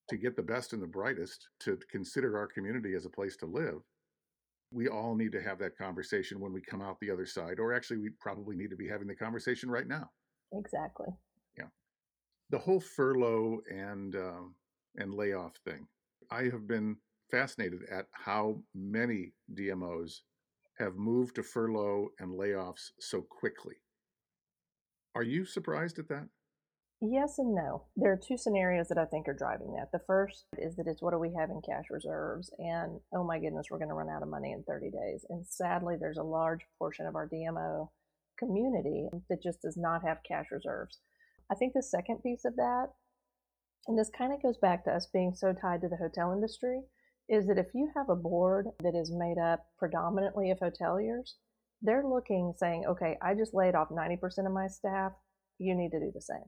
to 0.09 0.17
get 0.17 0.37
the 0.37 0.43
best 0.43 0.73
and 0.73 0.83
the 0.83 0.87
brightest 0.87 1.49
to 1.61 1.79
consider 1.91 2.39
our 2.39 2.47
community 2.47 2.95
as 2.95 3.05
a 3.05 3.11
place 3.11 3.37
to 3.37 3.47
live, 3.47 3.81
we 4.71 4.89
all 4.89 5.15
need 5.15 5.33
to 5.33 5.43
have 5.43 5.59
that 5.59 5.77
conversation 5.77 6.41
when 6.41 6.53
we 6.53 6.61
come 6.61 6.83
out 6.83 6.99
the 7.01 7.11
other 7.11 7.27
side, 7.27 7.59
or 7.59 7.75
actually, 7.75 7.99
we 7.99 8.11
probably 8.21 8.57
need 8.57 8.71
to 8.71 8.77
be 8.77 8.89
having 8.89 9.09
the 9.09 9.15
conversation 9.15 9.71
right 9.71 9.87
now. 9.87 10.11
Exactly. 10.53 11.07
Yeah. 11.57 11.69
The 12.51 12.59
whole 12.59 12.81
furlough 12.81 13.61
and 13.71 14.15
um, 14.15 14.55
and 14.97 15.15
layoff 15.15 15.53
thing. 15.65 15.87
I 16.31 16.45
have 16.45 16.67
been 16.67 16.97
fascinated 17.31 17.81
at 17.91 18.07
how 18.13 18.59
many 18.75 19.33
DMOs 19.55 20.21
have 20.79 20.97
moved 20.97 21.37
to 21.37 21.43
furlough 21.43 22.09
and 22.19 22.39
layoffs 22.39 22.91
so 23.01 23.23
quickly. 23.23 23.75
Are 25.15 25.23
you 25.23 25.45
surprised 25.45 25.99
at 25.99 26.09
that? 26.09 26.29
Yes 27.01 27.39
and 27.39 27.55
no. 27.55 27.85
There 27.97 28.11
are 28.11 28.17
two 28.17 28.37
scenarios 28.37 28.89
that 28.89 28.99
I 28.99 29.05
think 29.05 29.29
are 29.29 29.35
driving 29.35 29.73
that. 29.75 29.93
The 29.93 30.03
first 30.05 30.47
is 30.59 30.75
that 30.77 30.89
it's 30.89 31.01
what 31.01 31.13
do 31.13 31.19
we 31.19 31.33
have 31.39 31.49
in 31.49 31.63
cash 31.63 31.85
reserves? 31.91 32.51
And 32.59 32.99
oh 33.15 33.23
my 33.23 33.39
goodness, 33.39 33.69
we're 33.71 33.79
going 33.79 33.91
to 33.91 33.95
run 33.95 34.09
out 34.09 34.23
of 34.23 34.29
money 34.29 34.51
in 34.51 34.65
30 34.65 34.91
days. 34.91 35.25
And 35.29 35.47
sadly, 35.47 35.95
there's 35.99 36.19
a 36.19 36.25
large 36.25 36.63
portion 36.77 37.07
of 37.07 37.15
our 37.15 37.29
DMO 37.29 37.91
community 38.37 39.09
that 39.31 39.41
just 39.41 39.63
does 39.63 39.77
not 39.77 40.03
have 40.03 40.25
cash 40.27 40.47
reserves. 40.51 40.99
I 41.53 41.55
think 41.55 41.73
the 41.73 41.85
second 41.85 42.21
piece 42.25 42.45
of 42.45 42.57
that, 42.57 42.89
and 43.87 43.97
this 43.97 44.11
kind 44.11 44.33
of 44.33 44.43
goes 44.43 44.57
back 44.57 44.85
to 44.85 44.91
us 44.91 45.07
being 45.07 45.35
so 45.37 45.53
tied 45.53 45.83
to 45.83 45.89
the 45.89 45.97
hotel 45.97 46.33
industry, 46.33 46.81
is 47.29 47.47
that 47.47 47.59
if 47.59 47.69
you 47.75 47.91
have 47.95 48.09
a 48.09 48.17
board 48.17 48.67
that 48.83 48.97
is 48.97 49.13
made 49.13 49.39
up 49.39 49.67
predominantly 49.79 50.51
of 50.51 50.59
hoteliers, 50.59 51.35
they're 51.81 52.05
looking 52.05 52.55
saying, 52.57 52.87
okay, 52.89 53.17
I 53.23 53.35
just 53.35 53.55
laid 53.55 53.77
off 53.77 53.91
90% 53.91 54.19
of 54.47 54.53
my 54.53 54.67
staff. 54.67 55.13
You 55.59 55.77
need 55.77 55.91
to 55.91 56.01
do 56.01 56.11
the 56.13 56.21
same 56.21 56.45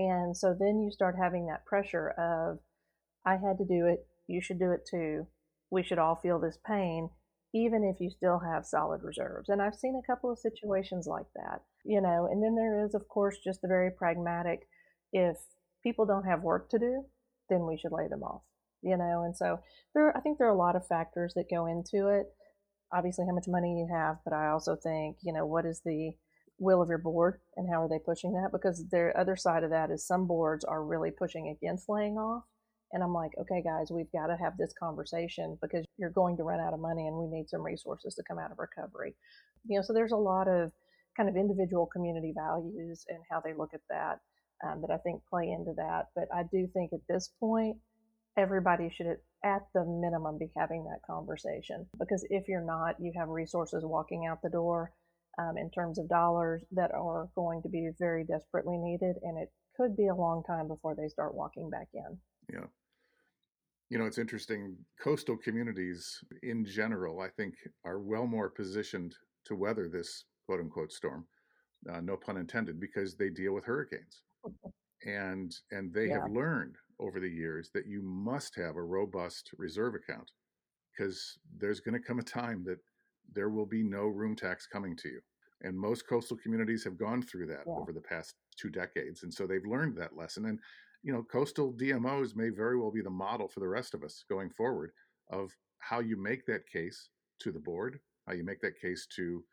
and 0.00 0.34
so 0.34 0.54
then 0.58 0.80
you 0.80 0.90
start 0.90 1.14
having 1.20 1.46
that 1.46 1.66
pressure 1.66 2.08
of, 2.18 2.58
I 3.26 3.32
had 3.32 3.58
to 3.58 3.66
do 3.66 3.86
it, 3.86 4.06
you 4.28 4.40
should 4.40 4.58
do 4.58 4.72
it 4.72 4.86
too. 4.90 5.26
we 5.70 5.82
should 5.82 5.98
all 5.98 6.16
feel 6.16 6.38
this 6.38 6.58
pain, 6.66 7.10
even 7.54 7.84
if 7.84 8.00
you 8.00 8.10
still 8.10 8.38
have 8.40 8.64
solid 8.66 9.02
reserves. 9.02 9.48
And 9.48 9.60
I've 9.62 9.74
seen 9.74 10.00
a 10.02 10.06
couple 10.10 10.30
of 10.30 10.38
situations 10.38 11.06
like 11.06 11.26
that, 11.36 11.62
you 11.84 12.00
know, 12.00 12.28
and 12.30 12.42
then 12.42 12.54
there 12.56 12.84
is, 12.84 12.94
of 12.94 13.08
course, 13.08 13.36
just 13.42 13.60
the 13.62 13.68
very 13.68 13.90
pragmatic 13.90 14.66
if 15.12 15.36
people 15.82 16.06
don't 16.06 16.24
have 16.24 16.42
work 16.42 16.70
to 16.70 16.78
do, 16.78 17.04
then 17.48 17.66
we 17.66 17.76
should 17.76 17.92
lay 17.92 18.08
them 18.08 18.22
off, 18.22 18.42
you 18.82 18.96
know. 18.96 19.22
And 19.24 19.36
so 19.36 19.60
there, 19.94 20.16
I 20.16 20.20
think 20.20 20.38
there 20.38 20.48
are 20.48 20.54
a 20.54 20.58
lot 20.58 20.76
of 20.76 20.86
factors 20.86 21.34
that 21.34 21.50
go 21.50 21.66
into 21.66 22.08
it. 22.08 22.26
Obviously, 22.92 23.24
how 23.26 23.34
much 23.34 23.48
money 23.48 23.78
you 23.78 23.88
have, 23.94 24.16
but 24.24 24.32
I 24.32 24.48
also 24.48 24.76
think, 24.76 25.18
you 25.22 25.32
know, 25.32 25.46
what 25.46 25.66
is 25.66 25.80
the 25.84 26.12
will 26.60 26.82
of 26.82 26.88
your 26.88 26.98
board 26.98 27.40
and 27.56 27.68
how 27.68 27.82
are 27.82 27.88
they 27.88 27.98
pushing 27.98 28.32
that? 28.34 28.50
Because 28.52 28.84
the 28.90 29.12
other 29.18 29.34
side 29.34 29.64
of 29.64 29.70
that 29.70 29.90
is 29.90 30.06
some 30.06 30.26
boards 30.26 30.64
are 30.64 30.84
really 30.84 31.10
pushing 31.10 31.48
against 31.48 31.88
laying 31.88 32.16
off. 32.16 32.44
And 32.92 33.02
I'm 33.02 33.14
like, 33.14 33.30
okay, 33.40 33.62
guys, 33.62 33.90
we've 33.90 34.12
got 34.12 34.26
to 34.26 34.36
have 34.36 34.56
this 34.58 34.72
conversation 34.78 35.56
because 35.62 35.84
you're 35.96 36.10
going 36.10 36.36
to 36.36 36.42
run 36.42 36.60
out 36.60 36.74
of 36.74 36.80
money 36.80 37.06
and 37.06 37.16
we 37.16 37.26
need 37.26 37.48
some 37.48 37.62
resources 37.62 38.14
to 38.14 38.22
come 38.28 38.38
out 38.38 38.50
of 38.50 38.58
recovery. 38.58 39.14
You 39.66 39.78
know, 39.78 39.82
so 39.82 39.92
there's 39.92 40.12
a 40.12 40.16
lot 40.16 40.48
of 40.48 40.72
kind 41.16 41.28
of 41.28 41.36
individual 41.36 41.86
community 41.86 42.32
values 42.36 43.04
and 43.08 43.18
how 43.30 43.40
they 43.40 43.54
look 43.56 43.70
at 43.74 43.80
that 43.88 44.18
um, 44.66 44.82
that 44.82 44.92
I 44.92 44.98
think 44.98 45.22
play 45.30 45.50
into 45.50 45.72
that. 45.76 46.06
But 46.14 46.28
I 46.34 46.42
do 46.52 46.68
think 46.72 46.92
at 46.92 47.00
this 47.08 47.30
point, 47.40 47.76
everybody 48.36 48.90
should 48.90 49.06
at 49.44 49.62
the 49.74 49.84
minimum 49.84 50.38
be 50.38 50.50
having 50.56 50.84
that 50.84 51.00
conversation 51.06 51.86
because 51.98 52.24
if 52.30 52.48
you're 52.48 52.64
not, 52.64 52.96
you 53.00 53.12
have 53.16 53.28
resources 53.28 53.82
walking 53.84 54.26
out 54.26 54.42
the 54.42 54.50
door 54.50 54.92
um, 55.38 55.56
in 55.56 55.70
terms 55.70 55.98
of 55.98 56.08
dollars 56.08 56.62
that 56.72 56.92
are 56.92 57.28
going 57.34 57.62
to 57.62 57.68
be 57.68 57.90
very 57.98 58.24
desperately 58.24 58.76
needed, 58.78 59.16
and 59.22 59.38
it 59.38 59.50
could 59.76 59.96
be 59.96 60.08
a 60.08 60.14
long 60.14 60.42
time 60.46 60.68
before 60.68 60.94
they 60.94 61.08
start 61.08 61.34
walking 61.34 61.70
back 61.70 61.88
in. 61.94 62.18
Yeah. 62.52 62.66
You 63.88 63.98
know, 63.98 64.06
it's 64.06 64.18
interesting. 64.18 64.76
Coastal 65.02 65.36
communities 65.36 66.18
in 66.42 66.64
general, 66.64 67.20
I 67.20 67.28
think, 67.28 67.54
are 67.84 67.98
well 67.98 68.26
more 68.26 68.48
positioned 68.48 69.14
to 69.46 69.56
weather 69.56 69.88
this 69.88 70.24
quote 70.46 70.60
unquote 70.60 70.92
storm, 70.92 71.26
uh, 71.92 72.00
no 72.00 72.16
pun 72.16 72.36
intended, 72.36 72.78
because 72.78 73.16
they 73.16 73.30
deal 73.30 73.52
with 73.52 73.64
hurricanes. 73.64 74.22
and 75.06 75.54
and 75.70 75.92
they 75.92 76.08
yeah. 76.08 76.20
have 76.20 76.30
learned 76.30 76.76
over 76.98 77.20
the 77.20 77.28
years 77.28 77.70
that 77.74 77.86
you 77.86 78.02
must 78.02 78.54
have 78.54 78.76
a 78.76 78.82
robust 78.82 79.50
reserve 79.56 79.94
account 79.94 80.30
because 80.92 81.38
there's 81.58 81.80
going 81.80 81.94
to 81.94 82.06
come 82.06 82.18
a 82.18 82.22
time 82.22 82.62
that 82.64 82.78
there 83.34 83.50
will 83.50 83.66
be 83.66 83.82
no 83.82 84.06
room 84.06 84.36
tax 84.36 84.66
coming 84.66 84.96
to 84.96 85.08
you. 85.08 85.20
And 85.62 85.78
most 85.78 86.08
coastal 86.08 86.36
communities 86.36 86.84
have 86.84 86.98
gone 86.98 87.22
through 87.22 87.46
that 87.46 87.64
yeah. 87.66 87.74
over 87.74 87.92
the 87.92 88.00
past 88.00 88.34
two 88.56 88.70
decades. 88.70 89.22
And 89.22 89.32
so 89.32 89.46
they've 89.46 89.66
learned 89.66 89.96
that 89.96 90.16
lesson. 90.16 90.46
And, 90.46 90.58
you 91.02 91.12
know, 91.12 91.22
coastal 91.22 91.72
DMOs 91.74 92.34
may 92.34 92.48
very 92.48 92.78
well 92.78 92.90
be 92.90 93.02
the 93.02 93.10
model 93.10 93.48
for 93.48 93.60
the 93.60 93.68
rest 93.68 93.94
of 93.94 94.02
us 94.02 94.24
going 94.28 94.50
forward 94.50 94.92
of 95.30 95.50
how 95.78 96.00
you 96.00 96.16
make 96.16 96.46
that 96.46 96.66
case 96.66 97.10
to 97.40 97.52
the 97.52 97.58
board, 97.58 98.00
how 98.26 98.32
you 98.32 98.44
make 98.44 98.60
that 98.60 98.80
case 98.80 99.06
to 99.16 99.44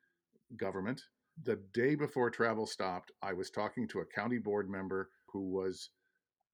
government. 0.56 1.02
The 1.44 1.60
day 1.74 1.96
before 1.96 2.30
travel 2.30 2.66
stopped, 2.66 3.12
I 3.22 3.34
was 3.34 3.50
talking 3.50 3.88
to 3.90 4.00
a 4.00 4.06
county 4.06 4.40
board 4.40 4.70
member 4.70 5.10
who 5.28 5.50
was 5.50 5.90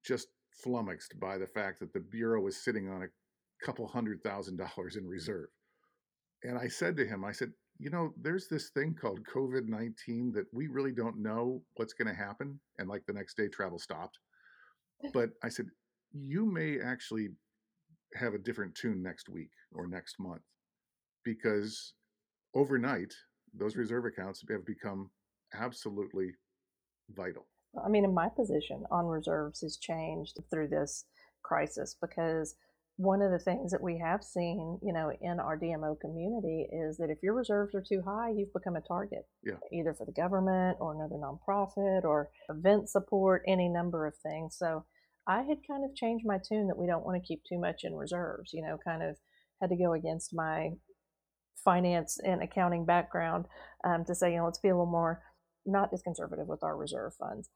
just 0.06 0.28
flummoxed 0.52 1.20
by 1.20 1.38
the 1.38 1.48
fact 1.48 1.80
that 1.80 1.94
the 1.94 2.00
Bureau 2.00 2.42
was 2.42 2.58
sitting 2.58 2.90
on 2.90 3.04
a 3.04 3.66
couple 3.66 3.88
hundred 3.88 4.22
thousand 4.24 4.58
dollars 4.58 4.96
in 4.96 5.08
reserve. 5.08 5.48
And 6.44 6.58
I 6.58 6.68
said 6.68 6.98
to 6.98 7.06
him, 7.06 7.24
I 7.24 7.32
said, 7.32 7.52
you 7.80 7.90
know, 7.90 8.14
there's 8.22 8.48
this 8.48 8.70
thing 8.70 8.96
called 9.00 9.26
COVID 9.34 9.68
19 9.68 10.32
that 10.34 10.46
we 10.54 10.68
really 10.68 10.92
don't 10.92 11.22
know 11.22 11.62
what's 11.76 11.94
going 11.94 12.08
to 12.08 12.14
happen. 12.14 12.60
And 12.78 12.88
like 12.88 13.06
the 13.06 13.14
next 13.14 13.38
day, 13.38 13.48
travel 13.48 13.80
stopped. 13.80 14.20
But 15.14 15.32
I 15.44 15.50
said, 15.50 15.66
you 16.14 16.46
may 16.46 16.80
actually 16.80 17.30
have 18.16 18.34
a 18.34 18.38
different 18.38 18.74
tune 18.76 19.04
next 19.04 19.28
week 19.28 19.50
or 19.74 19.86
next 19.86 20.16
month 20.18 20.44
because 21.26 21.94
overnight, 22.56 23.14
those 23.54 23.76
mm. 23.76 23.80
reserve 23.80 24.06
accounts 24.06 24.44
have 24.50 24.66
become 24.66 25.10
absolutely 25.54 26.32
vital. 27.16 27.48
I 27.84 27.90
mean, 27.90 28.06
in 28.06 28.14
my 28.14 28.30
position 28.30 28.84
on 28.92 29.06
reserves 29.08 29.62
has 29.62 29.78
changed 29.78 30.40
through 30.50 30.68
this 30.68 31.06
crisis 31.42 31.96
because 32.00 32.56
one 32.98 33.22
of 33.22 33.32
the 33.32 33.40
things 33.40 33.72
that 33.72 33.82
we 33.82 33.98
have 33.98 34.24
seen, 34.24 34.78
you 34.84 34.94
know, 34.94 35.12
in 35.22 35.40
our 35.40 35.58
DMO 35.58 36.00
community 36.00 36.68
is 36.72 36.98
that 36.98 37.10
if 37.10 37.18
your 37.24 37.34
reserves 37.34 37.74
are 37.74 37.82
too 37.82 38.04
high, 38.06 38.30
you've 38.30 38.54
become 38.54 38.76
a 38.76 38.82
target, 38.82 39.26
yeah. 39.44 39.56
either 39.72 39.94
for 39.94 40.06
the 40.06 40.12
government 40.12 40.78
or 40.80 40.94
another 40.94 41.16
nonprofit 41.16 42.04
or 42.04 42.30
event 42.50 42.88
support, 42.90 43.44
any 43.48 43.68
number 43.68 44.06
of 44.06 44.14
things. 44.18 44.56
So 44.58 44.86
I 45.28 45.38
had 45.38 45.58
kind 45.68 45.84
of 45.84 45.96
changed 45.96 46.26
my 46.26 46.38
tune 46.38 46.68
that 46.68 46.78
we 46.78 46.86
don't 46.86 47.06
want 47.06 47.22
to 47.22 47.28
keep 47.28 47.42
too 47.50 47.60
much 47.60 47.82
in 47.84 47.96
reserves, 47.96 48.52
you 48.54 48.62
know, 48.62 48.78
kind 48.84 49.02
of 49.02 49.18
had 49.60 49.70
to 49.70 49.78
go 49.78 49.94
against 49.94 50.34
my 50.34 50.72
finance 51.64 52.20
and 52.24 52.44
accounting 52.44 52.86
background 52.86 53.46
um, 53.86 54.04
to 54.06 54.14
say, 54.14 54.32
you 54.32 54.38
know, 54.38 54.46
let's 54.46 54.60
be 54.60 54.70
a 54.70 54.74
little 54.74 54.86
more 54.86 55.24
not 55.66 55.90
as 55.94 56.02
conservative 56.02 56.48
with 56.48 56.64
our 56.64 56.76
reserve 56.76 57.14
funds. 57.16 57.50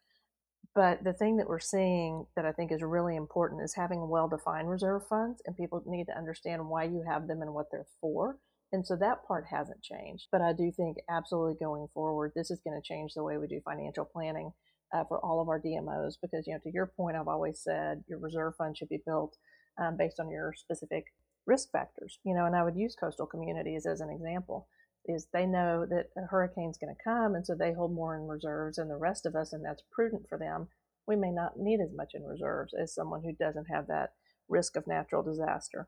But 0.77 1.03
the 1.03 1.13
thing 1.13 1.37
that 1.37 1.49
we're 1.49 1.57
seeing 1.57 2.27
that 2.35 2.45
I 2.45 2.51
think 2.51 2.71
is 2.71 2.83
really 2.83 3.15
important 3.15 3.63
is 3.63 3.73
having 3.73 4.09
well 4.09 4.27
defined 4.27 4.69
reserve 4.69 5.07
funds, 5.09 5.41
and 5.47 5.57
people 5.57 5.81
need 5.87 6.05
to 6.05 6.15
understand 6.15 6.69
why 6.69 6.83
you 6.83 7.03
have 7.09 7.27
them 7.27 7.41
and 7.41 7.55
what 7.55 7.65
they're 7.71 7.87
for. 7.99 8.37
And 8.71 8.85
so 8.85 8.95
that 8.97 9.25
part 9.27 9.45
hasn't 9.49 9.81
changed. 9.81 10.27
But 10.31 10.41
I 10.41 10.53
do 10.53 10.71
think 10.71 10.97
absolutely 11.09 11.55
going 11.59 11.87
forward, 11.95 12.33
this 12.35 12.51
is 12.51 12.61
going 12.63 12.79
to 12.79 12.87
change 12.87 13.13
the 13.15 13.23
way 13.23 13.39
we 13.39 13.47
do 13.47 13.59
financial 13.65 14.05
planning 14.05 14.51
uh, 14.93 15.03
for 15.05 15.19
all 15.25 15.41
of 15.41 15.49
our 15.49 15.59
DMOs 15.59 16.13
because, 16.21 16.45
you 16.45 16.53
know, 16.53 16.59
to 16.61 16.71
your 16.71 16.91
point, 16.95 17.17
I've 17.17 17.27
always 17.27 17.59
said 17.59 18.03
your 18.07 18.19
reserve 18.19 18.53
fund 18.55 18.77
should 18.77 18.89
be 18.89 19.01
built 19.03 19.35
um, 19.81 19.97
based 19.97 20.19
on 20.19 20.29
your 20.29 20.53
specific 20.55 21.05
risk 21.47 21.71
factors, 21.71 22.19
you 22.23 22.35
know, 22.35 22.45
and 22.45 22.55
I 22.55 22.63
would 22.63 22.75
use 22.75 22.95
coastal 22.95 23.25
communities 23.25 23.87
as 23.87 23.99
an 23.99 24.11
example 24.11 24.67
is 25.07 25.27
they 25.31 25.45
know 25.45 25.85
that 25.85 26.09
a 26.17 26.27
hurricane's 26.27 26.77
going 26.77 26.93
to 26.93 27.03
come, 27.03 27.35
and 27.35 27.45
so 27.45 27.55
they 27.55 27.73
hold 27.73 27.93
more 27.93 28.15
in 28.15 28.27
reserves 28.27 28.77
than 28.77 28.89
the 28.89 28.97
rest 28.97 29.25
of 29.25 29.35
us, 29.35 29.53
and 29.53 29.63
that's 29.63 29.83
prudent 29.91 30.27
for 30.27 30.37
them. 30.37 30.67
We 31.07 31.15
may 31.15 31.31
not 31.31 31.57
need 31.57 31.79
as 31.79 31.95
much 31.95 32.11
in 32.13 32.23
reserves 32.23 32.73
as 32.73 32.93
someone 32.93 33.23
who 33.23 33.33
doesn't 33.33 33.67
have 33.73 33.87
that 33.87 34.11
risk 34.49 34.75
of 34.75 34.87
natural 34.87 35.23
disaster. 35.23 35.87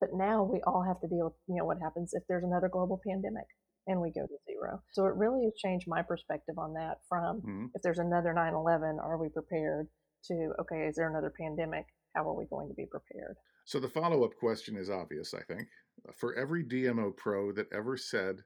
But 0.00 0.14
now 0.14 0.42
we 0.42 0.60
all 0.66 0.82
have 0.82 1.00
to 1.00 1.08
deal 1.08 1.26
with, 1.26 1.34
you 1.46 1.56
know, 1.56 1.64
what 1.64 1.80
happens 1.80 2.12
if 2.12 2.24
there's 2.28 2.44
another 2.44 2.68
global 2.68 3.00
pandemic 3.06 3.46
and 3.86 4.00
we 4.00 4.10
go 4.10 4.26
to 4.26 4.36
zero. 4.46 4.82
So 4.92 5.06
it 5.06 5.14
really 5.14 5.44
has 5.44 5.52
changed 5.56 5.86
my 5.86 6.02
perspective 6.02 6.58
on 6.58 6.74
that 6.74 6.98
from 7.08 7.40
mm-hmm. 7.40 7.66
if 7.74 7.82
there's 7.82 7.98
another 7.98 8.32
9 8.32 8.54
11, 8.54 8.98
are 9.02 9.18
we 9.18 9.28
prepared 9.28 9.88
to, 10.26 10.52
okay, 10.60 10.86
is 10.88 10.96
there 10.96 11.08
another 11.08 11.32
pandemic? 11.38 11.84
How 12.14 12.28
are 12.28 12.36
we 12.36 12.46
going 12.46 12.68
to 12.68 12.74
be 12.74 12.86
prepared? 12.86 13.36
So 13.64 13.80
the 13.80 13.88
follow 13.88 14.24
up 14.24 14.36
question 14.36 14.76
is 14.76 14.90
obvious, 14.90 15.32
I 15.34 15.42
think. 15.42 15.68
Uh, 16.06 16.12
for 16.16 16.34
every 16.34 16.64
DMO 16.64 17.16
pro 17.16 17.52
that 17.52 17.72
ever 17.72 17.96
said 17.96 18.40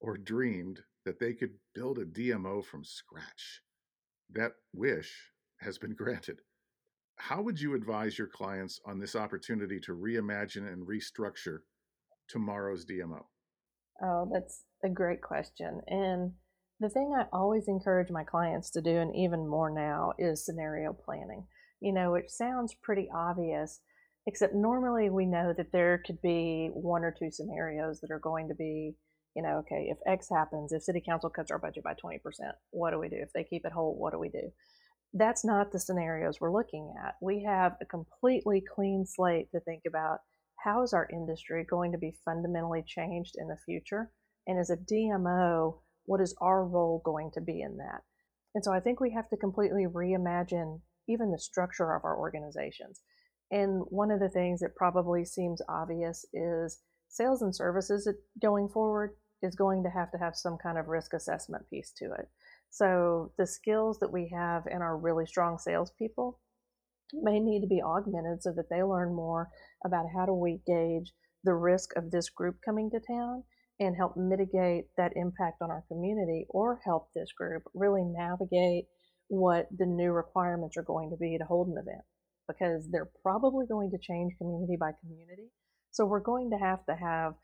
or 0.00 0.16
dreamed 0.16 0.80
that 1.04 1.18
they 1.18 1.32
could 1.32 1.54
build 1.74 1.98
a 1.98 2.04
DMO 2.04 2.64
from 2.64 2.84
scratch, 2.84 3.62
that 4.30 4.52
wish 4.74 5.32
has 5.60 5.78
been 5.78 5.94
granted. 5.96 6.40
How 7.16 7.42
would 7.42 7.60
you 7.60 7.74
advise 7.74 8.16
your 8.16 8.28
clients 8.28 8.78
on 8.86 8.98
this 8.98 9.16
opportunity 9.16 9.80
to 9.80 9.92
reimagine 9.92 10.72
and 10.72 10.86
restructure 10.86 11.58
tomorrow's 12.28 12.84
DMO? 12.84 13.24
Oh, 14.00 14.30
that's 14.32 14.64
a 14.84 14.88
great 14.88 15.20
question. 15.22 15.80
And 15.88 16.32
the 16.78 16.88
thing 16.88 17.12
I 17.18 17.24
always 17.32 17.66
encourage 17.66 18.10
my 18.10 18.22
clients 18.22 18.70
to 18.70 18.80
do, 18.80 18.98
and 18.98 19.16
even 19.16 19.48
more 19.48 19.70
now, 19.70 20.12
is 20.18 20.44
scenario 20.44 20.92
planning. 20.92 21.44
You 21.80 21.92
know, 21.92 22.14
it 22.14 22.30
sounds 22.30 22.74
pretty 22.80 23.08
obvious, 23.12 23.80
Except 24.28 24.54
normally 24.54 25.08
we 25.08 25.24
know 25.24 25.54
that 25.56 25.72
there 25.72 26.02
could 26.04 26.20
be 26.20 26.68
one 26.74 27.02
or 27.02 27.16
two 27.18 27.30
scenarios 27.30 27.98
that 28.00 28.10
are 28.10 28.18
going 28.18 28.46
to 28.48 28.54
be, 28.54 28.94
you 29.34 29.42
know, 29.42 29.56
okay, 29.60 29.88
if 29.90 29.96
X 30.06 30.28
happens, 30.30 30.70
if 30.70 30.82
city 30.82 31.00
council 31.00 31.30
cuts 31.30 31.50
our 31.50 31.58
budget 31.58 31.82
by 31.82 31.94
20%, 31.94 32.18
what 32.68 32.90
do 32.90 32.98
we 32.98 33.08
do? 33.08 33.16
If 33.16 33.32
they 33.32 33.42
keep 33.42 33.64
it 33.64 33.72
whole, 33.72 33.98
what 33.98 34.12
do 34.12 34.18
we 34.18 34.28
do? 34.28 34.52
That's 35.14 35.46
not 35.46 35.72
the 35.72 35.80
scenarios 35.80 36.42
we're 36.42 36.52
looking 36.52 36.92
at. 37.02 37.14
We 37.22 37.42
have 37.44 37.76
a 37.80 37.86
completely 37.86 38.62
clean 38.74 39.06
slate 39.06 39.50
to 39.52 39.60
think 39.60 39.84
about 39.88 40.18
how 40.62 40.82
is 40.82 40.92
our 40.92 41.08
industry 41.10 41.64
going 41.64 41.92
to 41.92 41.98
be 41.98 42.18
fundamentally 42.26 42.84
changed 42.86 43.34
in 43.38 43.48
the 43.48 43.56
future? 43.64 44.12
And 44.46 44.58
as 44.58 44.68
a 44.68 44.76
DMO, 44.76 45.78
what 46.04 46.20
is 46.20 46.36
our 46.42 46.66
role 46.66 47.00
going 47.02 47.30
to 47.32 47.40
be 47.40 47.62
in 47.62 47.78
that? 47.78 48.02
And 48.54 48.62
so 48.62 48.74
I 48.74 48.80
think 48.80 49.00
we 49.00 49.12
have 49.12 49.30
to 49.30 49.38
completely 49.38 49.86
reimagine 49.86 50.80
even 51.08 51.32
the 51.32 51.38
structure 51.38 51.94
of 51.94 52.04
our 52.04 52.18
organizations. 52.18 53.00
And 53.50 53.82
one 53.88 54.10
of 54.10 54.20
the 54.20 54.28
things 54.28 54.60
that 54.60 54.76
probably 54.76 55.24
seems 55.24 55.62
obvious 55.68 56.24
is 56.32 56.82
sales 57.08 57.42
and 57.42 57.54
services 57.54 58.08
going 58.40 58.68
forward 58.68 59.16
is 59.42 59.54
going 59.54 59.82
to 59.84 59.90
have 59.90 60.10
to 60.12 60.18
have 60.18 60.36
some 60.36 60.58
kind 60.62 60.78
of 60.78 60.88
risk 60.88 61.14
assessment 61.14 61.64
piece 61.70 61.92
to 61.98 62.06
it. 62.18 62.28
So 62.70 63.32
the 63.38 63.46
skills 63.46 63.98
that 64.00 64.12
we 64.12 64.30
have 64.34 64.64
in 64.70 64.82
our 64.82 64.96
really 64.98 65.26
strong 65.26 65.58
salespeople 65.58 66.38
may 67.14 67.40
need 67.40 67.62
to 67.62 67.66
be 67.66 67.82
augmented 67.82 68.42
so 68.42 68.52
that 68.52 68.68
they 68.68 68.82
learn 68.82 69.14
more 69.14 69.48
about 69.84 70.06
how 70.14 70.26
do 70.26 70.34
we 70.34 70.60
gauge 70.66 71.12
the 71.44 71.54
risk 71.54 71.96
of 71.96 72.10
this 72.10 72.28
group 72.28 72.56
coming 72.62 72.90
to 72.90 73.00
town 73.00 73.44
and 73.80 73.96
help 73.96 74.16
mitigate 74.16 74.86
that 74.96 75.12
impact 75.16 75.62
on 75.62 75.70
our 75.70 75.84
community 75.88 76.44
or 76.50 76.80
help 76.84 77.08
this 77.14 77.32
group 77.32 77.62
really 77.74 78.02
navigate 78.04 78.84
what 79.28 79.68
the 79.78 79.86
new 79.86 80.10
requirements 80.10 80.76
are 80.76 80.82
going 80.82 81.10
to 81.10 81.16
be 81.16 81.38
to 81.38 81.44
hold 81.44 81.68
an 81.68 81.76
event 81.78 82.04
because 82.48 82.88
they're 82.90 83.10
probably 83.22 83.66
going 83.66 83.90
to 83.90 83.98
change 83.98 84.32
community 84.38 84.76
by 84.78 84.92
community. 85.00 85.50
So 85.90 86.06
we're 86.06 86.20
going 86.20 86.50
to 86.50 86.56
have 86.56 86.84
to 86.86 86.94
have 86.94 87.34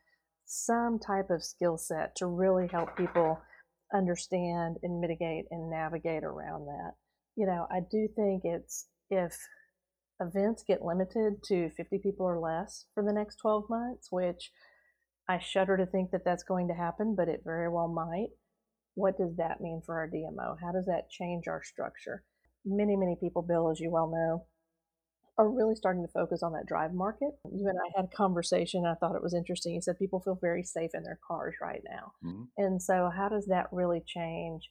some 0.46 0.98
type 0.98 1.30
of 1.30 1.42
skill 1.42 1.78
set 1.78 2.16
to 2.16 2.26
really 2.26 2.68
help 2.68 2.96
people 2.96 3.38
understand 3.94 4.76
and 4.82 5.00
mitigate 5.00 5.44
and 5.50 5.70
navigate 5.70 6.24
around 6.24 6.66
that. 6.66 6.92
You 7.36 7.46
know, 7.46 7.66
I 7.70 7.80
do 7.90 8.08
think 8.14 8.42
it's 8.44 8.86
if 9.10 9.36
events 10.20 10.64
get 10.66 10.82
limited 10.82 11.42
to 11.44 11.70
50 11.76 11.98
people 11.98 12.26
or 12.26 12.38
less 12.38 12.86
for 12.94 13.02
the 13.04 13.12
next 13.12 13.36
12 13.36 13.64
months, 13.68 14.08
which 14.10 14.50
I 15.28 15.38
shudder 15.38 15.76
to 15.76 15.86
think 15.86 16.10
that 16.10 16.24
that's 16.24 16.44
going 16.44 16.68
to 16.68 16.74
happen, 16.74 17.14
but 17.16 17.28
it 17.28 17.42
very 17.44 17.68
well 17.68 17.88
might. 17.88 18.28
What 18.94 19.16
does 19.16 19.36
that 19.36 19.60
mean 19.60 19.82
for 19.84 19.98
our 19.98 20.08
DMO? 20.08 20.56
How 20.62 20.72
does 20.72 20.86
that 20.86 21.10
change 21.10 21.48
our 21.48 21.62
structure? 21.64 22.22
Many, 22.64 22.96
many 22.96 23.16
people, 23.20 23.42
Bill, 23.42 23.70
as 23.70 23.80
you 23.80 23.90
well 23.90 24.10
know, 24.10 24.46
are 25.36 25.48
really 25.48 25.74
starting 25.74 26.02
to 26.02 26.12
focus 26.12 26.42
on 26.42 26.52
that 26.52 26.66
drive 26.66 26.94
market. 26.94 27.30
You 27.44 27.68
and 27.68 27.78
I 27.78 27.90
had 27.96 28.06
a 28.06 28.16
conversation. 28.16 28.84
I 28.86 28.94
thought 28.94 29.16
it 29.16 29.22
was 29.22 29.34
interesting. 29.34 29.74
You 29.74 29.80
said 29.80 29.98
people 29.98 30.20
feel 30.20 30.38
very 30.40 30.62
safe 30.62 30.90
in 30.94 31.02
their 31.02 31.18
cars 31.26 31.54
right 31.60 31.82
now. 31.88 32.12
Mm-hmm. 32.24 32.42
And 32.58 32.82
so, 32.82 33.10
how 33.14 33.28
does 33.28 33.46
that 33.46 33.66
really 33.72 34.02
change? 34.06 34.70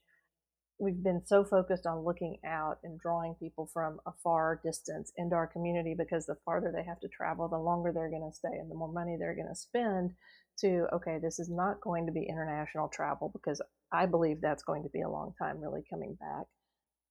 We've 0.79 1.03
been 1.03 1.21
so 1.25 1.43
focused 1.43 1.85
on 1.85 2.03
looking 2.03 2.37
out 2.45 2.77
and 2.83 2.99
drawing 2.99 3.35
people 3.35 3.69
from 3.73 3.99
a 4.05 4.11
far 4.23 4.59
distance 4.63 5.11
into 5.17 5.35
our 5.35 5.47
community 5.47 5.95
because 5.97 6.25
the 6.25 6.37
farther 6.45 6.73
they 6.75 6.83
have 6.83 6.99
to 7.01 7.07
travel, 7.09 7.47
the 7.47 7.57
longer 7.57 7.91
they're 7.93 8.09
going 8.09 8.29
to 8.29 8.35
stay 8.35 8.57
and 8.57 8.71
the 8.71 8.75
more 8.75 8.91
money 8.91 9.15
they're 9.17 9.35
going 9.35 9.47
to 9.47 9.55
spend. 9.55 10.11
To, 10.59 10.85
okay, 10.93 11.17
this 11.19 11.39
is 11.39 11.49
not 11.49 11.81
going 11.81 12.05
to 12.05 12.11
be 12.11 12.27
international 12.29 12.87
travel 12.87 13.31
because 13.33 13.59
I 13.91 14.05
believe 14.05 14.39
that's 14.39 14.61
going 14.61 14.83
to 14.83 14.89
be 14.89 15.01
a 15.01 15.09
long 15.09 15.33
time 15.39 15.59
really 15.59 15.81
coming 15.89 16.15
back 16.19 16.45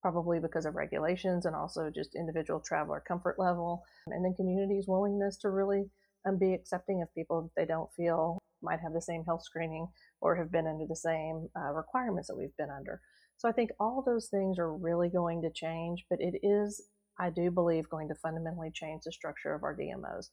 probably 0.02 0.40
because 0.40 0.66
of 0.66 0.74
regulations 0.74 1.46
and 1.46 1.54
also 1.54 1.90
just 1.94 2.16
individual 2.16 2.60
traveler 2.60 3.02
comfort 3.06 3.38
level, 3.38 3.82
and 4.08 4.24
then 4.24 4.34
communities' 4.34 4.88
willingness 4.88 5.38
to 5.38 5.48
really 5.48 5.84
um, 6.26 6.38
be 6.38 6.52
accepting 6.52 7.00
of 7.00 7.14
people 7.14 7.42
that 7.42 7.50
they 7.56 7.66
don't 7.66 7.92
feel 7.96 8.38
might 8.62 8.80
have 8.80 8.92
the 8.92 9.02
same 9.02 9.24
health 9.24 9.42
screening 9.44 9.88
or 10.20 10.36
have 10.36 10.52
been 10.52 10.66
under 10.66 10.86
the 10.86 10.96
same 10.96 11.48
uh, 11.56 11.72
requirements 11.72 12.28
that 12.28 12.36
we've 12.36 12.56
been 12.56 12.70
under. 12.70 13.00
So 13.36 13.48
I 13.48 13.52
think 13.52 13.70
all 13.80 14.02
those 14.04 14.28
things 14.28 14.58
are 14.58 14.72
really 14.72 15.08
going 15.08 15.42
to 15.42 15.50
change, 15.50 16.04
but 16.08 16.20
it 16.20 16.38
is, 16.42 16.88
I 17.18 17.30
do 17.30 17.50
believe, 17.50 17.88
going 17.88 18.08
to 18.08 18.14
fundamentally 18.14 18.70
change 18.72 19.02
the 19.04 19.12
structure 19.12 19.54
of 19.54 19.64
our 19.64 19.76
DMOs. 19.76 20.28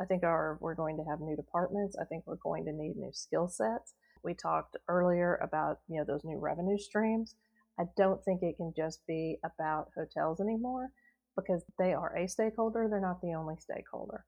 I 0.00 0.04
think 0.04 0.22
our 0.22 0.58
we're 0.60 0.74
going 0.74 0.96
to 0.96 1.04
have 1.10 1.20
new 1.20 1.36
departments. 1.36 1.96
I 2.00 2.04
think 2.04 2.24
we're 2.26 2.36
going 2.36 2.64
to 2.64 2.72
need 2.72 2.96
new 2.96 3.10
skill 3.12 3.48
sets. 3.48 3.94
We 4.24 4.34
talked 4.34 4.76
earlier 4.88 5.36
about 5.42 5.80
you 5.88 5.98
know 5.98 6.04
those 6.04 6.24
new 6.24 6.38
revenue 6.38 6.78
streams. 6.78 7.34
I 7.82 7.86
don't 7.96 8.24
think 8.24 8.42
it 8.42 8.56
can 8.56 8.72
just 8.76 9.00
be 9.08 9.38
about 9.44 9.88
hotels 9.96 10.40
anymore 10.40 10.90
because 11.36 11.64
they 11.78 11.92
are 11.92 12.16
a 12.16 12.28
stakeholder, 12.28 12.86
they're 12.88 13.00
not 13.00 13.20
the 13.20 13.34
only 13.34 13.56
stakeholder. 13.58 14.24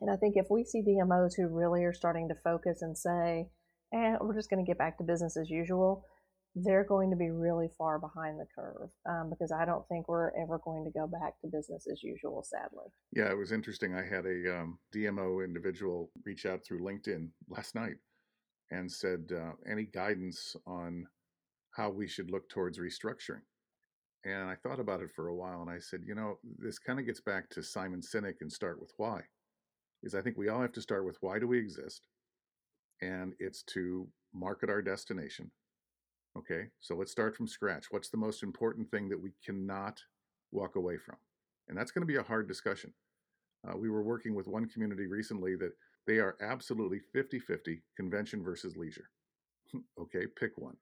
And 0.00 0.10
I 0.10 0.16
think 0.16 0.34
if 0.36 0.46
we 0.50 0.64
see 0.64 0.82
DMOs 0.82 1.32
who 1.36 1.48
really 1.48 1.84
are 1.84 1.92
starting 1.92 2.28
to 2.28 2.34
focus 2.42 2.82
and 2.82 2.96
say, 2.96 3.48
eh, 3.94 4.16
we're 4.20 4.34
just 4.34 4.50
going 4.50 4.64
to 4.64 4.68
get 4.68 4.78
back 4.78 4.98
to 4.98 5.04
business 5.04 5.36
as 5.36 5.48
usual, 5.48 6.04
they're 6.54 6.84
going 6.84 7.10
to 7.10 7.16
be 7.16 7.30
really 7.30 7.68
far 7.78 7.98
behind 7.98 8.38
the 8.38 8.46
curve 8.54 8.90
um, 9.08 9.30
because 9.30 9.52
I 9.52 9.64
don't 9.64 9.86
think 9.88 10.08
we're 10.08 10.32
ever 10.42 10.58
going 10.64 10.84
to 10.84 10.90
go 10.90 11.06
back 11.06 11.40
to 11.40 11.46
business 11.46 11.86
as 11.90 12.02
usual, 12.02 12.42
sadly. 12.42 12.86
Yeah, 13.12 13.30
it 13.30 13.38
was 13.38 13.52
interesting. 13.52 13.94
I 13.94 14.02
had 14.02 14.26
a 14.26 14.60
um, 14.60 14.78
DMO 14.94 15.44
individual 15.44 16.10
reach 16.24 16.46
out 16.46 16.64
through 16.64 16.82
LinkedIn 16.82 17.28
last 17.48 17.74
night 17.74 17.96
and 18.72 18.90
said, 18.90 19.30
uh, 19.32 19.52
any 19.70 19.84
guidance 19.84 20.56
on 20.66 21.06
how 21.72 21.90
we 21.90 22.06
should 22.06 22.30
look 22.30 22.48
towards 22.48 22.78
restructuring. 22.78 23.42
And 24.24 24.48
I 24.48 24.54
thought 24.54 24.80
about 24.80 25.00
it 25.00 25.10
for 25.14 25.28
a 25.28 25.34
while 25.34 25.62
and 25.62 25.70
I 25.70 25.78
said, 25.78 26.00
you 26.06 26.14
know, 26.14 26.38
this 26.58 26.78
kind 26.78 26.98
of 26.98 27.06
gets 27.06 27.20
back 27.20 27.48
to 27.50 27.62
Simon 27.62 28.00
Sinek 28.00 28.40
and 28.40 28.52
start 28.52 28.80
with 28.80 28.92
why. 28.96 29.20
Is 30.02 30.14
I 30.14 30.20
think 30.20 30.36
we 30.36 30.48
all 30.48 30.60
have 30.60 30.72
to 30.72 30.82
start 30.82 31.04
with 31.04 31.16
why 31.20 31.38
do 31.38 31.46
we 31.46 31.58
exist? 31.58 32.06
And 33.02 33.34
it's 33.38 33.62
to 33.74 34.08
market 34.34 34.70
our 34.70 34.82
destination. 34.82 35.50
Okay, 36.38 36.66
so 36.80 36.94
let's 36.94 37.10
start 37.10 37.34
from 37.34 37.48
scratch. 37.48 37.86
What's 37.90 38.10
the 38.10 38.16
most 38.16 38.42
important 38.42 38.90
thing 38.90 39.08
that 39.08 39.20
we 39.20 39.32
cannot 39.44 40.00
walk 40.52 40.76
away 40.76 40.96
from? 40.96 41.16
And 41.68 41.76
that's 41.76 41.90
going 41.90 42.02
to 42.02 42.12
be 42.12 42.16
a 42.16 42.22
hard 42.22 42.46
discussion. 42.46 42.92
Uh, 43.66 43.76
we 43.76 43.90
were 43.90 44.02
working 44.02 44.34
with 44.34 44.46
one 44.46 44.66
community 44.66 45.06
recently 45.06 45.56
that 45.56 45.72
they 46.06 46.18
are 46.18 46.36
absolutely 46.40 47.00
50 47.12 47.38
50 47.40 47.82
convention 47.96 48.42
versus 48.42 48.76
leisure. 48.76 49.10
okay, 50.00 50.26
pick 50.38 50.52
one. 50.56 50.76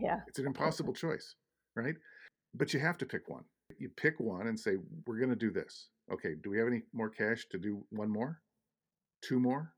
Yeah. 0.00 0.20
it's 0.26 0.38
an 0.38 0.46
impossible 0.46 0.92
choice, 0.92 1.34
right? 1.74 1.94
But 2.54 2.72
you 2.72 2.80
have 2.80 2.98
to 2.98 3.06
pick 3.06 3.28
one. 3.28 3.44
You 3.78 3.90
pick 3.96 4.18
one 4.18 4.46
and 4.46 4.58
say, 4.58 4.76
we're 5.06 5.18
going 5.18 5.30
to 5.30 5.36
do 5.36 5.50
this. 5.50 5.88
Okay, 6.12 6.34
do 6.42 6.50
we 6.50 6.58
have 6.58 6.66
any 6.66 6.82
more 6.92 7.10
cash 7.10 7.46
to 7.50 7.58
do 7.58 7.84
one 7.90 8.10
more? 8.10 8.40
Two 9.22 9.38
more? 9.40 9.72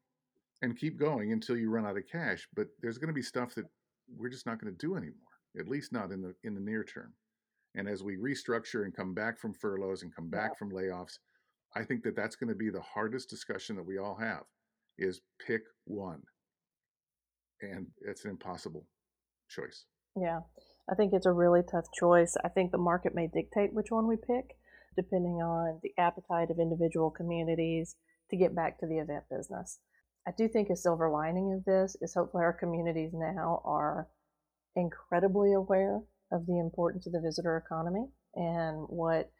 And 0.63 0.79
keep 0.79 0.99
going 0.99 1.33
until 1.33 1.57
you 1.57 1.71
run 1.71 1.87
out 1.87 1.97
of 1.97 2.05
cash. 2.11 2.47
But 2.55 2.67
there's 2.81 2.99
going 2.99 3.09
to 3.09 3.15
be 3.15 3.23
stuff 3.23 3.55
that 3.55 3.65
we're 4.17 4.29
just 4.29 4.47
not 4.47 4.61
going 4.61 4.73
to 4.73 4.87
do 4.87 4.97
anymore, 4.97 5.15
at 5.59 5.69
least 5.69 5.93
not 5.93 6.13
in 6.13 6.21
the 6.21 6.35
in 6.45 6.55
the 6.55 6.61
near 6.61 6.85
term. 6.85 7.13
And 7.75 7.89
as 7.89 8.03
we 8.03 8.17
restructure 8.17 8.85
and 8.85 8.95
come 8.95 9.15
back 9.15 9.39
from 9.39 9.55
furloughs 9.55 10.03
and 10.03 10.15
come 10.15 10.29
back 10.29 10.51
yeah. 10.53 10.59
from 10.59 10.73
layoffs, 10.73 11.19
I 11.75 11.85
think 11.85 12.03
that 12.03 12.17
that's 12.17 12.37
going 12.37 12.49
to 12.49 12.55
be 12.55 12.71
the 12.71 12.83
hardest 12.83 13.31
discussion 13.31 13.77
that 13.77 13.87
we 13.87 13.99
all 13.99 14.17
have 14.17 14.43
is 14.99 15.21
pick 15.45 15.63
one. 15.85 16.21
And 17.63 17.87
it's 18.03 18.25
an 18.25 18.31
impossible 18.31 18.87
choice. 19.51 19.85
Yeah, 20.17 20.41
I 20.91 20.95
think 20.95 21.13
it's 21.13 21.27
a 21.27 21.33
really 21.33 21.63
tough 21.71 21.87
choice. 21.99 22.37
I 22.45 22.49
think 22.49 22.73
the 22.73 22.79
market 22.79 23.15
may 23.15 23.29
dictate 23.29 23.73
which 23.73 23.91
one 23.91 24.07
we 24.07 24.17
pick, 24.17 24.57
depending 24.97 25.43
on 25.43 25.81
the 25.83 25.93
appetite 25.99 26.51
of 26.51 26.59
individual 26.59 27.11
communities 27.11 27.97
to 28.31 28.37
get 28.37 28.55
back 28.55 28.79
to 28.81 28.87
the 28.87 28.99
event 28.99 29.25
business. 29.31 29.79
I 30.27 30.33
do 30.37 30.49
think 30.49 30.69
a 30.71 30.77
silver 30.77 31.11
lining 31.11 31.53
of 31.53 31.65
this 31.65 31.97
is 32.01 32.15
hopefully 32.15 32.45
our 32.45 32.53
communities 32.53 33.11
now 33.13 33.63
are 33.65 34.09
incredibly 34.77 35.53
aware 35.53 36.01
of 36.33 36.47
the 36.47 36.59
importance 36.59 37.07
of 37.07 37.13
the 37.13 37.21
visitor 37.21 37.57
economy 37.57 38.07
and 38.35 38.87
what 38.89 39.31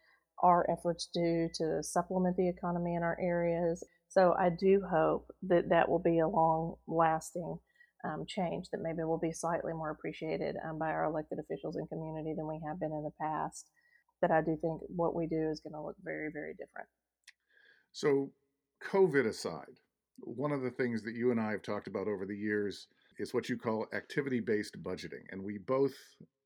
our 0.43 0.65
efforts 0.69 1.07
do 1.13 1.47
to 1.53 1.83
supplement 1.83 2.35
the 2.35 2.49
economy 2.49 2.95
in 2.95 3.03
our 3.03 3.17
areas. 3.21 3.83
So 4.09 4.33
I 4.37 4.49
do 4.49 4.83
hope 4.91 5.31
that 5.43 5.69
that 5.69 5.87
will 5.87 5.99
be 5.99 6.19
a 6.19 6.27
long 6.27 6.75
lasting 6.87 7.59
um, 8.03 8.25
change 8.27 8.67
that 8.71 8.81
maybe 8.81 9.03
will 9.03 9.19
be 9.19 9.31
slightly 9.31 9.73
more 9.73 9.91
appreciated 9.91 10.55
um, 10.67 10.77
by 10.79 10.89
our 10.89 11.05
elected 11.05 11.39
officials 11.39 11.75
and 11.75 11.87
community 11.89 12.33
than 12.35 12.47
we 12.47 12.59
have 12.67 12.79
been 12.79 12.91
in 12.91 13.03
the 13.03 13.11
past. 13.19 13.67
That 14.21 14.31
I 14.31 14.41
do 14.41 14.57
think 14.61 14.81
what 14.87 15.15
we 15.15 15.25
do 15.25 15.49
is 15.49 15.61
going 15.61 15.73
to 15.73 15.81
look 15.81 15.95
very, 16.03 16.29
very 16.31 16.53
different. 16.53 16.87
So, 17.91 18.31
COVID 18.91 19.27
aside, 19.27 19.79
one 20.19 20.51
of 20.51 20.61
the 20.61 20.69
things 20.69 21.03
that 21.03 21.15
you 21.15 21.31
and 21.31 21.39
I 21.39 21.51
have 21.51 21.63
talked 21.63 21.87
about 21.87 22.07
over 22.07 22.25
the 22.25 22.35
years 22.35 22.87
is 23.19 23.33
what 23.33 23.49
you 23.49 23.57
call 23.57 23.87
activity 23.93 24.39
based 24.39 24.81
budgeting. 24.83 25.23
And 25.31 25.43
we 25.43 25.57
both 25.57 25.93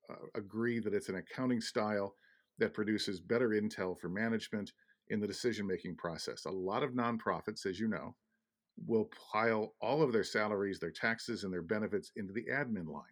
uh, 0.09 0.15
agree 0.35 0.79
that 0.79 0.93
it's 0.93 1.09
an 1.09 1.15
accounting 1.15 1.61
style 1.61 2.15
that 2.59 2.73
produces 2.73 3.19
better 3.19 3.49
intel 3.49 3.97
for 3.99 4.09
management 4.09 4.71
in 5.09 5.19
the 5.19 5.27
decision 5.27 5.67
making 5.67 5.95
process. 5.95 6.45
A 6.45 6.51
lot 6.51 6.83
of 6.83 6.91
nonprofits, 6.91 7.65
as 7.65 7.79
you 7.79 7.87
know, 7.87 8.15
will 8.85 9.09
pile 9.31 9.73
all 9.81 10.01
of 10.01 10.11
their 10.11 10.23
salaries, 10.23 10.79
their 10.79 10.91
taxes, 10.91 11.43
and 11.43 11.53
their 11.53 11.61
benefits 11.61 12.11
into 12.15 12.33
the 12.33 12.45
admin 12.51 12.87
line. 12.87 13.03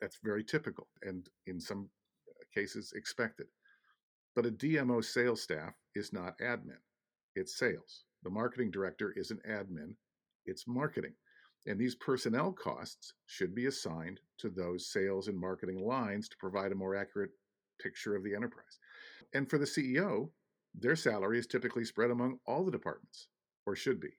That's 0.00 0.18
very 0.22 0.44
typical 0.44 0.88
and 1.02 1.28
in 1.46 1.60
some 1.60 1.88
uh, 2.28 2.32
cases 2.54 2.92
expected. 2.94 3.46
But 4.34 4.46
a 4.46 4.50
DMO 4.50 5.04
sales 5.04 5.42
staff 5.42 5.74
is 5.94 6.12
not 6.12 6.38
admin, 6.38 6.78
it's 7.34 7.58
sales. 7.58 8.04
The 8.22 8.30
marketing 8.30 8.70
director 8.70 9.12
is 9.16 9.30
an 9.30 9.40
admin, 9.48 9.94
it's 10.46 10.68
marketing. 10.68 11.14
And 11.66 11.78
these 11.78 11.94
personnel 11.96 12.52
costs 12.52 13.12
should 13.26 13.54
be 13.54 13.66
assigned 13.66 14.20
to 14.38 14.48
those 14.48 14.90
sales 14.90 15.28
and 15.28 15.38
marketing 15.38 15.84
lines 15.84 16.28
to 16.28 16.36
provide 16.38 16.72
a 16.72 16.76
more 16.76 16.96
accurate 16.96 17.32
picture 17.82 18.16
of 18.16 18.22
the 18.22 18.34
enterprise. 18.34 18.78
And 19.34 19.48
for 19.48 19.58
the 19.58 19.66
CEO, 19.66 20.30
their 20.74 20.96
salary 20.96 21.38
is 21.38 21.46
typically 21.46 21.84
spread 21.84 22.10
among 22.10 22.38
all 22.46 22.64
the 22.64 22.70
departments, 22.70 23.28
or 23.66 23.74
should 23.74 24.00
be. 24.00 24.10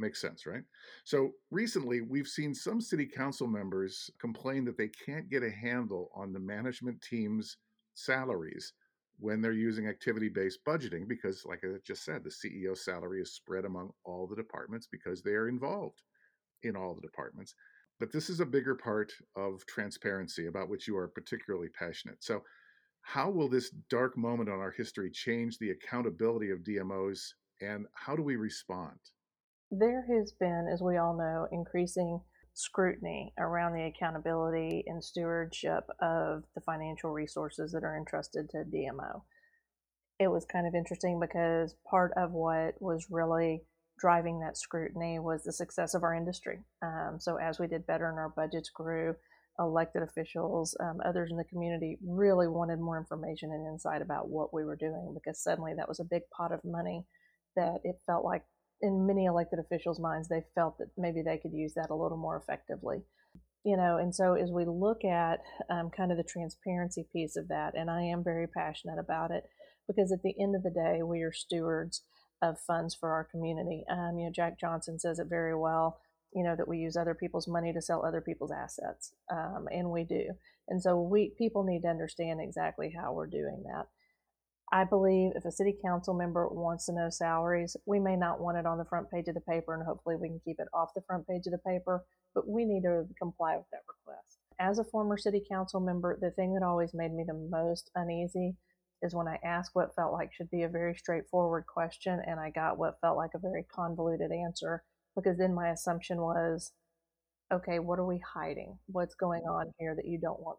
Makes 0.00 0.20
sense, 0.20 0.46
right? 0.46 0.62
So 1.04 1.32
recently, 1.50 2.02
we've 2.02 2.28
seen 2.28 2.54
some 2.54 2.80
city 2.80 3.04
council 3.04 3.48
members 3.48 4.10
complain 4.20 4.64
that 4.66 4.78
they 4.78 4.88
can't 4.88 5.28
get 5.28 5.42
a 5.42 5.50
handle 5.50 6.10
on 6.14 6.32
the 6.32 6.38
management 6.38 7.02
team's 7.02 7.56
salaries 7.94 8.74
when 9.18 9.40
they're 9.40 9.52
using 9.52 9.88
activity 9.88 10.28
based 10.28 10.64
budgeting 10.64 11.08
because, 11.08 11.44
like 11.44 11.64
I 11.64 11.78
just 11.84 12.04
said, 12.04 12.22
the 12.22 12.30
CEO 12.30 12.76
salary 12.76 13.20
is 13.20 13.32
spread 13.32 13.64
among 13.64 13.90
all 14.04 14.28
the 14.28 14.36
departments 14.36 14.86
because 14.86 15.22
they 15.22 15.32
are 15.32 15.48
involved 15.48 16.02
in 16.62 16.76
all 16.76 16.94
the 16.94 17.00
departments. 17.00 17.54
But 17.98 18.12
this 18.12 18.30
is 18.30 18.38
a 18.38 18.46
bigger 18.46 18.76
part 18.76 19.12
of 19.34 19.66
transparency 19.66 20.46
about 20.46 20.68
which 20.68 20.86
you 20.86 20.96
are 20.96 21.08
particularly 21.08 21.68
passionate. 21.70 22.22
So, 22.22 22.44
how 23.02 23.30
will 23.30 23.48
this 23.48 23.70
dark 23.90 24.16
moment 24.16 24.48
on 24.48 24.60
our 24.60 24.70
history 24.70 25.10
change 25.10 25.58
the 25.58 25.70
accountability 25.70 26.50
of 26.50 26.60
DMOs 26.60 27.32
and 27.60 27.86
how 27.94 28.14
do 28.14 28.22
we 28.22 28.36
respond? 28.36 28.98
There 29.70 30.06
has 30.08 30.32
been, 30.32 30.66
as 30.72 30.80
we 30.80 30.96
all 30.96 31.14
know, 31.14 31.46
increasing 31.52 32.22
scrutiny 32.54 33.34
around 33.38 33.74
the 33.74 33.84
accountability 33.84 34.82
and 34.86 35.04
stewardship 35.04 35.84
of 36.00 36.44
the 36.54 36.62
financial 36.62 37.10
resources 37.10 37.72
that 37.72 37.84
are 37.84 37.96
entrusted 37.96 38.48
to 38.50 38.64
DMO. 38.64 39.22
It 40.18 40.28
was 40.28 40.46
kind 40.46 40.66
of 40.66 40.74
interesting 40.74 41.20
because 41.20 41.76
part 41.88 42.12
of 42.16 42.32
what 42.32 42.80
was 42.80 43.06
really 43.10 43.62
driving 43.98 44.40
that 44.40 44.56
scrutiny 44.56 45.18
was 45.18 45.44
the 45.44 45.52
success 45.52 45.94
of 45.94 46.02
our 46.02 46.14
industry. 46.14 46.60
Um, 46.82 47.18
so 47.20 47.36
as 47.36 47.58
we 47.58 47.66
did 47.66 47.86
better 47.86 48.08
and 48.08 48.18
our 48.18 48.30
budgets 48.30 48.70
grew, 48.70 49.14
elected 49.58 50.02
officials, 50.02 50.76
um, 50.80 51.00
others 51.04 51.30
in 51.30 51.36
the 51.36 51.44
community 51.44 51.98
really 52.04 52.48
wanted 52.48 52.80
more 52.80 52.98
information 52.98 53.52
and 53.52 53.66
insight 53.66 54.02
about 54.02 54.28
what 54.28 54.54
we 54.54 54.64
were 54.64 54.76
doing 54.76 55.12
because 55.14 55.42
suddenly 55.42 55.74
that 55.76 55.88
was 55.88 56.00
a 56.00 56.04
big 56.04 56.22
pot 56.36 56.52
of 56.52 56.64
money 56.64 57.04
that 57.54 57.80
it 57.84 57.96
felt 58.06 58.24
like 58.24 58.44
in 58.80 59.06
many 59.06 59.24
elected 59.24 59.58
officials' 59.58 60.00
minds 60.00 60.28
they 60.28 60.44
felt 60.54 60.78
that 60.78 60.88
maybe 60.96 61.22
they 61.22 61.38
could 61.38 61.52
use 61.52 61.74
that 61.74 61.90
a 61.90 61.94
little 61.94 62.18
more 62.18 62.36
effectively. 62.36 63.02
You 63.64 63.76
know, 63.76 63.98
and 63.98 64.14
so 64.14 64.34
as 64.34 64.50
we 64.50 64.64
look 64.64 65.04
at 65.04 65.40
um, 65.68 65.90
kind 65.90 66.10
of 66.10 66.16
the 66.16 66.24
transparency 66.24 67.06
piece 67.12 67.36
of 67.36 67.48
that, 67.48 67.74
and 67.76 67.90
I 67.90 68.02
am 68.02 68.22
very 68.24 68.46
passionate 68.46 68.98
about 68.98 69.30
it 69.30 69.44
because 69.86 70.12
at 70.12 70.22
the 70.22 70.34
end 70.40 70.54
of 70.54 70.62
the 70.62 70.70
day, 70.70 71.02
we 71.02 71.22
are 71.22 71.32
stewards 71.32 72.02
of 72.40 72.60
funds 72.60 72.94
for 72.94 73.10
our 73.10 73.24
community. 73.24 73.84
Um, 73.90 74.18
you 74.18 74.26
know, 74.26 74.32
Jack 74.34 74.60
Johnson 74.60 74.98
says 74.98 75.18
it 75.18 75.26
very 75.28 75.56
well. 75.56 75.98
You 76.32 76.44
know 76.44 76.54
that 76.56 76.68
we 76.68 76.78
use 76.78 76.96
other 76.96 77.14
people's 77.14 77.48
money 77.48 77.72
to 77.72 77.82
sell 77.82 78.04
other 78.04 78.20
people's 78.20 78.52
assets, 78.52 79.12
um, 79.32 79.66
and 79.72 79.90
we 79.90 80.04
do. 80.04 80.24
And 80.68 80.80
so 80.82 81.00
we 81.00 81.32
people 81.38 81.64
need 81.64 81.82
to 81.82 81.88
understand 81.88 82.40
exactly 82.40 82.94
how 83.00 83.12
we're 83.12 83.26
doing 83.26 83.64
that. 83.66 83.86
I 84.70 84.84
believe 84.84 85.32
if 85.34 85.44
a 85.46 85.52
city 85.52 85.74
council 85.82 86.12
member 86.12 86.46
wants 86.48 86.86
to 86.86 86.92
know 86.92 87.08
salaries, 87.08 87.76
we 87.86 87.98
may 87.98 88.16
not 88.16 88.40
want 88.40 88.58
it 88.58 88.66
on 88.66 88.76
the 88.76 88.84
front 88.84 89.10
page 89.10 89.26
of 89.28 89.34
the 89.34 89.40
paper, 89.40 89.74
and 89.74 89.82
hopefully 89.82 90.16
we 90.16 90.28
can 90.28 90.40
keep 90.44 90.60
it 90.60 90.68
off 90.74 90.94
the 90.94 91.02
front 91.06 91.26
page 91.26 91.46
of 91.46 91.52
the 91.52 91.58
paper, 91.58 92.04
but 92.34 92.46
we 92.46 92.66
need 92.66 92.82
to 92.82 93.06
comply 93.18 93.56
with 93.56 93.66
that 93.72 93.82
request. 93.88 94.38
As 94.60 94.78
a 94.78 94.84
former 94.84 95.16
city 95.16 95.42
council 95.50 95.80
member, 95.80 96.18
the 96.20 96.32
thing 96.32 96.52
that 96.54 96.62
always 96.62 96.92
made 96.92 97.14
me 97.14 97.24
the 97.26 97.32
most 97.32 97.90
uneasy 97.94 98.56
is 99.02 99.14
when 99.14 99.28
I 99.28 99.38
asked 99.44 99.70
what 99.74 99.94
felt 99.94 100.12
like 100.12 100.32
should 100.32 100.50
be 100.50 100.64
a 100.64 100.68
very 100.68 100.94
straightforward 100.94 101.64
question 101.66 102.20
and 102.26 102.40
I 102.40 102.50
got 102.50 102.78
what 102.78 103.00
felt 103.00 103.16
like 103.16 103.30
a 103.34 103.38
very 103.38 103.64
convoluted 103.72 104.32
answer 104.32 104.82
because 105.14 105.38
then 105.38 105.54
my 105.54 105.70
assumption 105.70 106.20
was, 106.20 106.72
okay, 107.52 107.78
what 107.78 107.98
are 107.98 108.06
we 108.06 108.18
hiding? 108.34 108.78
What's 108.86 109.14
going 109.14 109.42
on 109.42 109.72
here 109.78 109.94
that 109.94 110.06
you 110.06 110.18
don't 110.18 110.40
want 110.40 110.58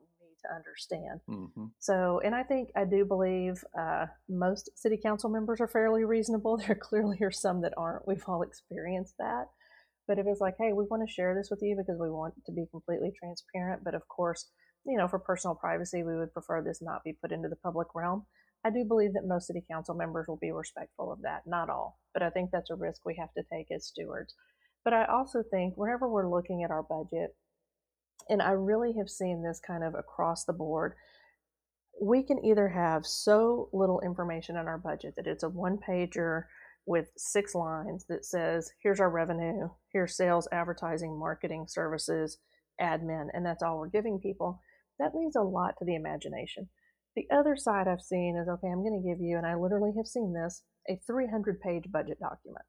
to 0.50 0.56
understand? 0.56 1.20
Mm-hmm. 1.30 1.66
So, 1.80 2.22
and 2.24 2.34
I 2.36 2.44
think 2.44 2.70
I 2.76 2.86
do 2.86 3.06
believe 3.06 3.64
uh, 3.80 4.08
most 4.28 4.70
city 4.76 4.98
council 5.02 5.30
members 5.30 5.62
are 5.62 5.68
fairly 5.68 6.04
reasonable. 6.04 6.58
There 6.68 6.76
clearly 6.76 7.18
are 7.22 7.32
some 7.32 7.62
that 7.62 7.74
aren't. 7.78 8.08
We've 8.08 8.24
all 8.28 8.42
experienced 8.42 9.16
that. 9.20 9.46
But 10.08 10.18
if 10.18 10.26
it's 10.28 10.42
like, 10.42 10.56
hey, 10.60 10.74
we 10.74 10.86
want 10.90 11.08
to 11.08 11.14
share 11.14 11.36
this 11.36 11.50
with 11.52 11.60
you 11.62 11.78
because 11.78 12.00
we 12.00 12.10
want 12.10 12.34
to 12.46 12.52
be 12.52 12.66
completely 12.72 13.12
transparent, 13.18 13.84
but 13.84 13.94
of 13.94 14.08
course, 14.08 14.48
you 14.86 14.98
know, 14.98 15.08
for 15.08 15.20
personal 15.20 15.56
privacy, 15.56 16.02
we 16.04 16.18
would 16.18 16.34
prefer 16.34 16.64
this 16.64 16.82
not 16.82 17.04
be 17.04 17.14
put 17.22 17.32
into 17.32 17.48
the 17.48 17.56
public 17.58 17.90
realm. 17.94 18.26
I 18.66 18.72
do 18.72 18.84
believe 18.84 19.14
that 19.14 19.28
most 19.28 19.48
city 19.48 19.64
council 19.70 19.96
members 19.96 20.28
will 20.28 20.40
be 20.42 20.52
respectful 20.52 21.12
of 21.12 21.22
that. 21.22 21.44
Not 21.46 21.70
all, 21.70 22.00
but 22.14 22.24
I 22.24 22.30
think 22.30 22.50
that's 22.52 22.72
a 22.72 22.76
risk 22.76 23.06
we 23.06 23.16
have 23.20 23.32
to 23.38 23.44
take 23.54 23.68
as 23.72 23.86
stewards. 23.86 24.34
But 24.84 24.94
I 24.94 25.06
also 25.06 25.44
think 25.44 25.76
whenever 25.78 26.10
we're 26.10 26.30
looking 26.30 26.64
at 26.64 26.72
our 26.72 26.84
budget, 26.84 27.36
and 28.28 28.42
I 28.42 28.52
really 28.52 28.94
have 28.98 29.10
seen 29.10 29.44
this 29.44 29.60
kind 29.66 29.84
of 29.84 29.96
across 29.96 30.46
the 30.46 30.54
board, 30.54 30.94
we 32.02 32.24
can 32.24 32.44
either 32.44 32.70
have 32.70 33.06
so 33.06 33.70
little 33.74 34.00
information 34.02 34.56
in 34.56 34.68
our 34.68 34.78
budget 34.78 35.14
that 35.18 35.28
it's 35.28 35.44
a 35.44 35.50
one 35.50 35.78
pager 35.78 36.44
with 36.86 37.10
six 37.18 37.54
lines 37.54 38.06
that 38.10 38.26
says, 38.26 38.72
here's 38.82 39.00
our 39.00 39.10
revenue, 39.10 39.70
here's 39.92 40.16
sales, 40.16 40.48
advertising, 40.52 41.20
marketing, 41.20 41.66
services, 41.68 42.38
admin, 42.82 43.28
and 43.34 43.46
that's 43.46 43.62
all 43.62 43.78
we're 43.78 43.90
giving 43.90 44.20
people 44.20 44.60
that 45.00 45.16
leaves 45.16 45.36
a 45.36 45.42
lot 45.42 45.76
to 45.80 45.86
the 45.86 45.96
imagination. 45.96 46.70
The 47.16 47.28
other 47.32 47.56
side 47.56 47.88
I've 47.88 48.02
seen 48.02 48.38
is 48.38 48.48
okay, 48.48 48.68
I'm 48.68 48.84
going 48.84 49.02
to 49.02 49.10
give 49.10 49.22
you, 49.22 49.38
and 49.38 49.46
I 49.46 49.56
literally 49.56 49.94
have 49.98 50.08
seen 50.08 50.34
this, 50.34 50.64
a 50.90 51.00
300 51.08 51.60
page 51.60 51.86
budget 51.92 52.20
document. 52.20 52.66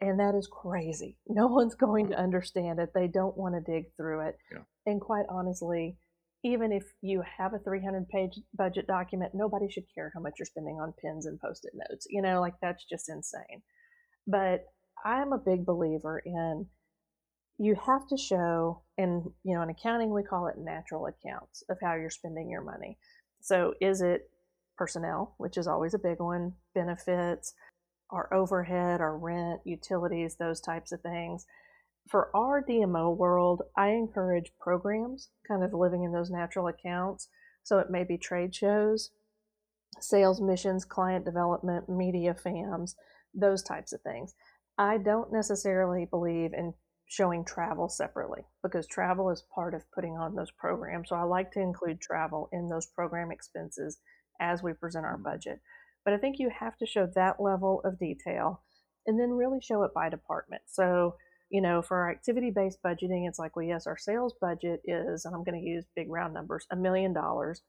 And 0.00 0.20
that 0.20 0.34
is 0.36 0.48
crazy. 0.50 1.16
No 1.26 1.46
one's 1.48 1.74
going 1.74 2.08
to 2.08 2.18
understand 2.18 2.78
it. 2.78 2.90
They 2.94 3.08
don't 3.08 3.36
want 3.36 3.54
to 3.54 3.72
dig 3.72 3.86
through 3.96 4.28
it. 4.28 4.36
Yeah. 4.52 4.62
And 4.86 5.00
quite 5.00 5.26
honestly, 5.28 5.96
even 6.44 6.70
if 6.70 6.84
you 7.02 7.22
have 7.38 7.52
a 7.52 7.58
300 7.58 8.08
page 8.08 8.38
budget 8.56 8.86
document, 8.86 9.32
nobody 9.34 9.68
should 9.68 9.84
care 9.92 10.12
how 10.14 10.20
much 10.20 10.34
you're 10.38 10.46
spending 10.46 10.76
on 10.80 10.94
pins 11.02 11.26
and 11.26 11.40
post 11.40 11.64
it 11.64 11.72
notes. 11.74 12.06
You 12.08 12.22
know, 12.22 12.40
like 12.40 12.54
that's 12.62 12.84
just 12.88 13.08
insane. 13.08 13.62
But 14.26 14.66
I'm 15.04 15.32
a 15.32 15.38
big 15.38 15.66
believer 15.66 16.22
in 16.24 16.66
you 17.58 17.74
have 17.74 18.06
to 18.08 18.16
show 18.16 18.82
in 18.96 19.24
you 19.42 19.54
know 19.54 19.62
in 19.62 19.70
accounting 19.70 20.12
we 20.12 20.22
call 20.22 20.46
it 20.46 20.54
natural 20.58 21.06
accounts 21.06 21.62
of 21.68 21.76
how 21.82 21.94
you're 21.94 22.10
spending 22.10 22.48
your 22.48 22.62
money 22.62 22.96
so 23.40 23.74
is 23.80 24.00
it 24.00 24.30
personnel 24.76 25.34
which 25.38 25.56
is 25.56 25.66
always 25.66 25.92
a 25.92 25.98
big 25.98 26.20
one 26.20 26.52
benefits 26.74 27.54
our 28.10 28.32
overhead 28.32 29.00
our 29.00 29.16
rent 29.16 29.60
utilities 29.64 30.36
those 30.36 30.60
types 30.60 30.92
of 30.92 31.00
things 31.00 31.46
for 32.08 32.34
our 32.34 32.62
dmo 32.62 33.14
world 33.16 33.62
i 33.76 33.88
encourage 33.88 34.52
programs 34.60 35.30
kind 35.46 35.62
of 35.62 35.72
living 35.72 36.04
in 36.04 36.12
those 36.12 36.30
natural 36.30 36.68
accounts 36.68 37.28
so 37.62 37.78
it 37.78 37.90
may 37.90 38.04
be 38.04 38.16
trade 38.16 38.54
shows 38.54 39.10
sales 40.00 40.40
missions 40.40 40.84
client 40.84 41.24
development 41.24 41.88
media 41.88 42.34
fams 42.34 42.94
those 43.34 43.62
types 43.62 43.92
of 43.92 44.00
things 44.02 44.34
i 44.78 44.96
don't 44.96 45.32
necessarily 45.32 46.06
believe 46.10 46.52
in 46.52 46.72
showing 47.08 47.44
travel 47.44 47.88
separately 47.88 48.42
because 48.62 48.86
travel 48.86 49.30
is 49.30 49.42
part 49.54 49.74
of 49.74 49.90
putting 49.92 50.16
on 50.16 50.34
those 50.34 50.50
programs. 50.50 51.08
So 51.08 51.16
I 51.16 51.22
like 51.22 51.50
to 51.52 51.60
include 51.60 52.00
travel 52.00 52.48
in 52.52 52.68
those 52.68 52.86
program 52.86 53.32
expenses 53.32 53.98
as 54.40 54.62
we 54.62 54.74
present 54.74 55.06
our 55.06 55.14
mm-hmm. 55.14 55.24
budget. 55.24 55.60
But 56.08 56.14
I 56.14 56.20
think 56.20 56.38
you 56.38 56.50
have 56.58 56.74
to 56.78 56.86
show 56.86 57.06
that 57.16 57.38
level 57.38 57.82
of 57.84 57.98
detail 57.98 58.62
and 59.06 59.20
then 59.20 59.28
really 59.28 59.58
show 59.60 59.82
it 59.82 59.92
by 59.94 60.08
department. 60.08 60.62
So, 60.64 61.16
you 61.50 61.60
know, 61.60 61.82
for 61.82 61.98
our 61.98 62.10
activity 62.10 62.50
based 62.50 62.78
budgeting, 62.82 63.28
it's 63.28 63.38
like, 63.38 63.54
well, 63.54 63.66
yes, 63.66 63.86
our 63.86 63.98
sales 63.98 64.34
budget 64.40 64.80
is, 64.86 65.26
and 65.26 65.34
I'm 65.34 65.44
going 65.44 65.60
to 65.60 65.68
use 65.68 65.84
big 65.94 66.06
round 66.08 66.32
numbers, 66.32 66.64
a 66.72 66.76
million 66.76 67.12
dollars. 67.12 67.60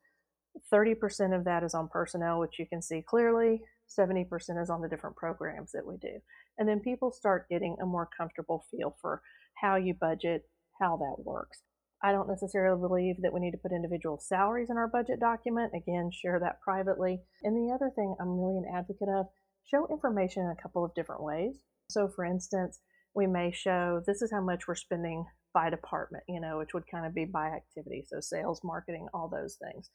30% 0.74 1.38
of 1.38 1.44
that 1.44 1.64
is 1.64 1.74
on 1.74 1.90
personnel, 1.90 2.40
which 2.40 2.58
you 2.58 2.66
can 2.66 2.82
see 2.82 3.04
clearly. 3.06 3.60
70% 4.00 4.26
is 4.62 4.70
on 4.70 4.82
the 4.82 4.88
different 4.88 5.18
programs 5.18 5.74
that 5.74 5.86
we 5.86 5.98
do. 5.98 6.22
And 6.58 6.70
then 6.70 6.80
people 6.80 7.12
start 7.12 7.50
getting 7.50 7.76
a 7.82 7.86
more 7.86 8.08
comfortable 8.18 8.64
feel 8.72 8.96
for 9.02 9.22
how 9.62 9.76
you 9.76 9.96
budget, 10.00 10.44
how 10.80 10.96
that 10.96 11.26
works. 11.26 11.60
I 12.04 12.12
don't 12.12 12.30
necessarily 12.30 12.80
believe 12.80 13.16
that 13.22 13.34
we 13.34 13.40
need 13.40 13.52
to 13.52 13.58
put 13.58 13.72
individual 13.72 14.20
salaries 14.20 14.70
in 14.70 14.78
our 14.78 14.88
budget 14.88 15.20
document. 15.20 15.74
Again, 15.76 16.12
share 16.12 16.40
that 16.40 16.62
privately. 16.62 17.20
And 17.44 17.56
the 17.56 17.74
other 17.74 17.92
thing 17.94 18.16
I'm 18.20 18.40
really 18.40 18.58
an 18.58 18.72
advocate 18.74 19.10
of 19.10 19.28
show 19.70 19.88
information 19.92 20.44
in 20.44 20.50
a 20.50 20.62
couple 20.62 20.86
of 20.86 20.94
different 20.96 21.24
ways. 21.24 21.60
So, 21.90 22.08
for 22.08 22.24
instance, 22.24 22.80
we 23.16 23.28
may 23.28 23.52
show 23.52 24.02
this 24.06 24.22
is 24.22 24.32
how 24.32 24.42
much 24.42 24.68
we're 24.68 24.76
spending 24.76 25.26
by 25.54 25.70
department, 25.70 26.24
you 26.28 26.40
know, 26.40 26.58
which 26.60 26.74
would 26.74 26.90
kind 26.90 27.06
of 27.06 27.14
be 27.14 27.26
by 27.26 27.48
activity. 27.48 28.06
So, 28.08 28.20
sales, 28.22 28.62
marketing, 28.64 29.08
all 29.14 29.30
those 29.30 29.58
things. 29.62 29.90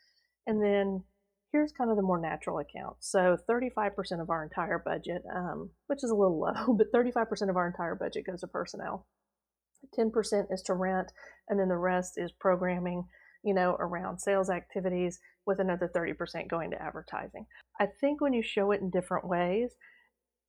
And 0.47 0.63
then 0.63 1.05
here's 1.55 1.73
kind 1.73 1.89
of 1.89 1.97
the 1.97 2.03
more 2.03 2.21
natural 2.21 2.59
account. 2.59 2.97
So 2.99 3.39
35% 3.49 4.21
of 4.21 4.29
our 4.29 4.43
entire 4.43 4.83
budget, 4.85 5.23
um, 5.35 5.71
which 5.87 6.03
is 6.03 6.11
a 6.11 6.15
little 6.15 6.41
low, 6.67 6.77
but 6.77 6.93
35% 6.93 7.49
of 7.49 7.57
our 7.57 7.69
entire 7.69 7.95
budget 7.95 8.27
goes 8.27 8.41
to 8.41 8.49
personnel. 8.49 9.07
10% 9.99 10.53
is 10.53 10.63
to 10.63 10.75
rent, 10.75 11.13
and 11.49 11.59
then 11.59 11.69
the 11.69 11.77
rest 11.77 12.15
is 12.17 12.33
programming, 12.33 13.05
you 13.43 13.55
know, 13.55 13.77
around 13.79 14.21
sales 14.21 14.51
activities, 14.51 15.19
with 15.47 15.61
another 15.61 15.91
30% 15.95 16.49
going 16.49 16.71
to 16.71 16.83
advertising. 16.83 17.47
I 17.79 17.87
think 18.01 18.21
when 18.21 18.33
you 18.33 18.43
show 18.43 18.71
it 18.71 18.81
in 18.81 18.91
different 18.91 19.27
ways, 19.27 19.73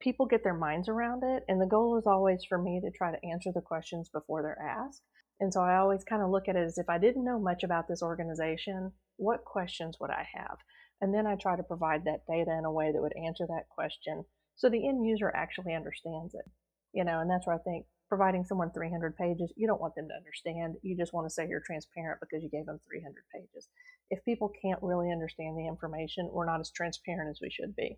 people 0.02 0.26
get 0.26 0.44
their 0.44 0.54
minds 0.54 0.88
around 0.88 1.24
it. 1.24 1.44
And 1.48 1.62
the 1.62 1.66
goal 1.66 1.98
is 1.98 2.08
always 2.08 2.44
for 2.48 2.58
me 2.58 2.82
to 2.82 2.92
try 2.92 3.12
to 3.12 3.26
answer 3.28 3.52
the 3.54 3.62
questions 3.62 4.10
before 4.10 4.42
they're 4.42 4.62
asked. 4.62 5.02
And 5.40 5.54
so 5.54 5.62
I 5.62 5.78
always 5.78 6.04
kind 6.04 6.22
of 6.22 6.30
look 6.30 6.48
at 6.48 6.56
it 6.56 6.66
as 6.66 6.78
if 6.78 6.90
I 6.90 6.98
didn't 6.98 7.26
know 7.26 7.40
much 7.40 7.64
about 7.64 7.88
this 7.88 8.02
organization, 8.02 8.94
what 9.18 9.44
questions 9.44 9.98
would 10.00 10.12
I 10.12 10.26
have? 10.34 10.58
And 11.02 11.14
then 11.14 11.28
I 11.28 11.36
try 11.36 11.58
to 11.58 11.64
provide 11.64 12.06
that 12.06 12.26
data 12.26 12.56
in 12.58 12.64
a 12.64 12.72
way 12.72 12.92
that 12.94 13.02
would 13.02 13.16
answer 13.18 13.46
that 13.48 13.68
question 13.70 14.24
so 14.56 14.70
the 14.70 14.88
end 14.88 15.06
user 15.06 15.32
actually 15.36 15.74
understands 15.74 16.34
it. 16.34 16.46
You 16.94 17.04
know, 17.04 17.20
and 17.20 17.30
that's 17.30 17.46
where 17.46 17.58
I 17.58 17.60
think 17.60 17.86
providing 18.10 18.44
someone 18.44 18.72
300 18.72 19.16
pages, 19.18 19.52
you 19.56 19.68
don't 19.68 19.82
want 19.82 19.96
them 19.96 20.08
to 20.08 20.16
understand. 20.16 20.76
You 20.82 20.96
just 20.98 21.14
want 21.14 21.26
to 21.26 21.34
say 21.34 21.48
you're 21.48 21.64
transparent 21.66 22.20
because 22.20 22.44
you 22.44 22.50
gave 22.50 22.66
them 22.66 22.80
300 22.88 23.14
pages. 23.34 23.70
If 24.10 24.24
people 24.26 24.52
can't 24.62 24.82
really 24.82 25.12
understand 25.12 25.58
the 25.58 25.68
information, 25.68 26.30
we're 26.32 26.46
not 26.46 26.60
as 26.60 26.72
transparent 26.72 27.30
as 27.30 27.40
we 27.42 27.50
should 27.50 27.76
be. 27.76 27.98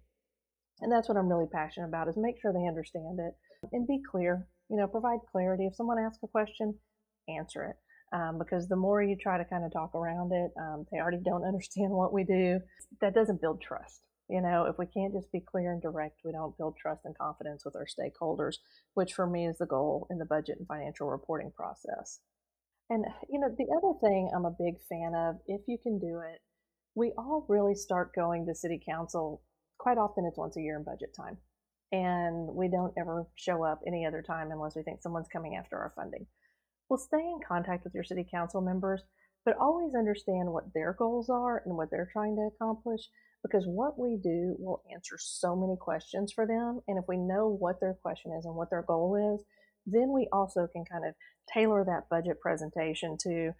And 0.82 0.92
that's 0.92 1.10
what 1.10 1.18
I'm 1.18 1.28
really 1.28 1.50
passionate 1.52 1.88
about 1.88 2.08
is 2.08 2.16
make 2.18 2.40
sure 2.42 2.54
they 2.54 2.68
understand 2.68 3.20
it 3.20 3.34
and 3.72 3.88
be 3.88 4.02
clear. 4.10 4.48
You 4.70 4.78
know, 4.78 4.88
provide 4.88 5.20
clarity. 5.32 5.66
If 5.66 5.76
someone 5.76 5.98
asks 5.98 6.24
a 6.24 6.28
question, 6.28 6.76
answer 7.28 7.66
it 7.66 7.76
um, 8.14 8.38
because 8.38 8.68
the 8.68 8.76
more 8.76 9.02
you 9.02 9.18
try 9.22 9.38
to 9.38 9.46
kind 9.46 9.66
of 9.66 9.74
talk 9.74 9.94
around 9.96 10.32
it, 10.32 10.52
um, 10.60 10.86
they 10.92 11.00
already 11.00 11.22
don't 11.24 11.44
understand 11.48 11.92
what 11.92 12.14
we 12.14 12.24
do. 12.24 12.60
That 13.02 13.14
doesn't 13.14 13.42
build 13.42 13.62
trust. 13.62 14.02
You 14.30 14.42
know, 14.42 14.66
if 14.66 14.78
we 14.78 14.86
can't 14.86 15.14
just 15.14 15.32
be 15.32 15.40
clear 15.40 15.72
and 15.72 15.82
direct, 15.82 16.22
we 16.26 16.34
don't 16.34 16.58
build 16.58 16.76
trust 16.78 17.02
and 17.06 17.18
confidence 17.18 17.64
with 17.64 17.76
our 17.76 17.86
stakeholders, 17.88 18.58
which 18.94 19.14
for 19.14 19.26
me 19.26 19.48
is 19.48 19.58
the 19.58 19.66
goal 19.66 20.08
in 20.10 20.18
the 20.18 20.26
budget 20.26 20.58
and 20.60 20.68
financial 20.68 21.10
reporting 21.10 21.52
process. 21.56 22.20
And, 22.90 23.06
you 23.30 23.40
know, 23.40 23.50
the 23.58 23.68
other 23.78 23.98
thing 24.02 24.30
I'm 24.36 24.46
a 24.46 24.52
big 24.52 24.76
fan 24.90 25.14
of, 25.16 25.36
if 25.48 25.62
you 25.68 25.78
can 25.82 26.00
do 26.00 26.20
it, 26.20 26.40
we 26.96 27.14
all 27.18 27.46
really 27.48 27.76
start 27.76 28.16
going 28.16 28.46
to 28.48 28.56
city 28.56 28.82
council. 28.86 29.42
Quite 29.78 29.98
often 29.98 30.26
it's 30.26 30.38
once 30.38 30.58
a 30.58 30.62
year 30.62 30.78
in 30.78 30.84
budget 30.84 31.16
time. 31.16 31.38
and 31.92 32.50
we 32.54 32.68
don't 32.68 32.94
ever 33.00 33.26
show 33.36 33.64
up 33.64 33.80
any 33.88 34.06
other 34.06 34.22
time 34.22 34.52
unless 34.52 34.76
we 34.76 34.84
think 34.84 35.02
someone's 35.02 35.30
coming 35.32 35.56
after 35.56 35.78
our 35.78 35.94
funding. 35.96 36.26
Well, 36.90 36.98
stay 36.98 37.20
in 37.20 37.40
contact 37.48 37.84
with 37.84 37.94
your 37.94 38.04
city 38.04 38.26
council 38.30 38.62
members, 38.62 39.02
but 39.46 39.58
always 39.60 39.96
understand 39.96 40.52
what 40.52 40.74
their 40.74 40.94
goals 40.94 41.30
are 41.30 41.64
and 41.66 41.78
what 41.78 41.90
they're 41.92 42.10
trying 42.12 42.36
to 42.36 42.50
accomplish 42.54 43.02
because 43.48 43.66
what 43.66 43.98
we 43.98 44.18
do 44.22 44.56
will 44.60 44.84
answer 44.94 45.18
so 45.20 45.56
many 45.56 45.76
questions 45.80 46.32
for 46.34 46.46
them. 46.46 46.82
And 46.88 46.98
if 46.98 47.06
we 47.08 47.18
know 47.18 47.56
what 47.60 47.80
their 47.80 47.96
question 48.02 48.32
is 48.38 48.46
and 48.46 48.56
what 48.56 48.70
their 48.70 48.84
goal 48.84 49.36
is, 49.36 49.44
then 49.86 50.12
we 50.14 50.28
also 50.32 50.68
can 50.72 50.84
kind 50.86 51.06
of 51.08 51.16
tailor 51.54 51.86
that 51.86 52.10
budget 52.10 52.40
presentation 52.42 53.18
to 53.22 53.52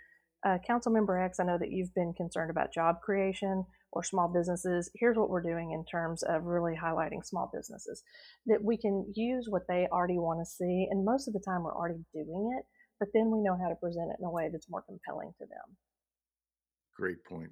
uh, 0.46 0.58
Council 0.66 0.92
Member 0.92 1.18
X. 1.18 1.40
I 1.40 1.46
know 1.46 1.58
that 1.58 1.72
you've 1.72 1.94
been 1.96 2.14
concerned 2.16 2.52
about 2.52 2.74
job 2.74 3.02
creation 3.02 3.66
or 3.92 4.04
small 4.04 4.28
businesses. 4.28 4.92
Here's 4.96 5.18
what 5.18 5.30
we're 5.30 5.42
doing 5.42 5.72
in 5.72 5.86
terms 5.86 6.22
of 6.24 6.44
really 6.44 6.76
highlighting 6.76 7.26
small 7.26 7.50
businesses 7.54 8.04
that 8.46 8.64
we 8.64 8.78
can 8.78 9.12
use 9.16 9.48
what 9.50 9.64
they 9.68 9.88
already 9.92 10.20
want 10.20 10.40
to 10.42 10.46
see. 10.46 10.88
And 10.92 11.06
most 11.06 11.28
of 11.28 11.34
the 11.34 11.42
time, 11.46 11.64
we're 11.64 11.76
already 11.76 12.04
doing 12.14 12.58
it, 12.60 12.66
but 13.00 13.10
then 13.14 13.32
we 13.32 13.42
know 13.42 13.58
how 13.60 13.70
to 13.70 13.76
present 13.76 14.12
it 14.12 14.18
in 14.20 14.26
a 14.26 14.32
way 14.32 14.50
that's 14.52 14.70
more 14.70 14.84
compelling 14.84 15.34
to 15.40 15.46
them. 15.46 15.78
Great 16.96 17.24
point. 17.24 17.52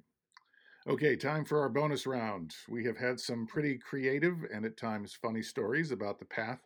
Okay, 0.88 1.16
time 1.16 1.44
for 1.44 1.60
our 1.60 1.68
bonus 1.68 2.06
round. 2.06 2.54
We 2.68 2.84
have 2.84 2.96
had 2.96 3.18
some 3.18 3.44
pretty 3.44 3.76
creative 3.76 4.44
and 4.52 4.64
at 4.64 4.76
times 4.76 5.18
funny 5.20 5.42
stories 5.42 5.90
about 5.90 6.20
the 6.20 6.26
path 6.26 6.60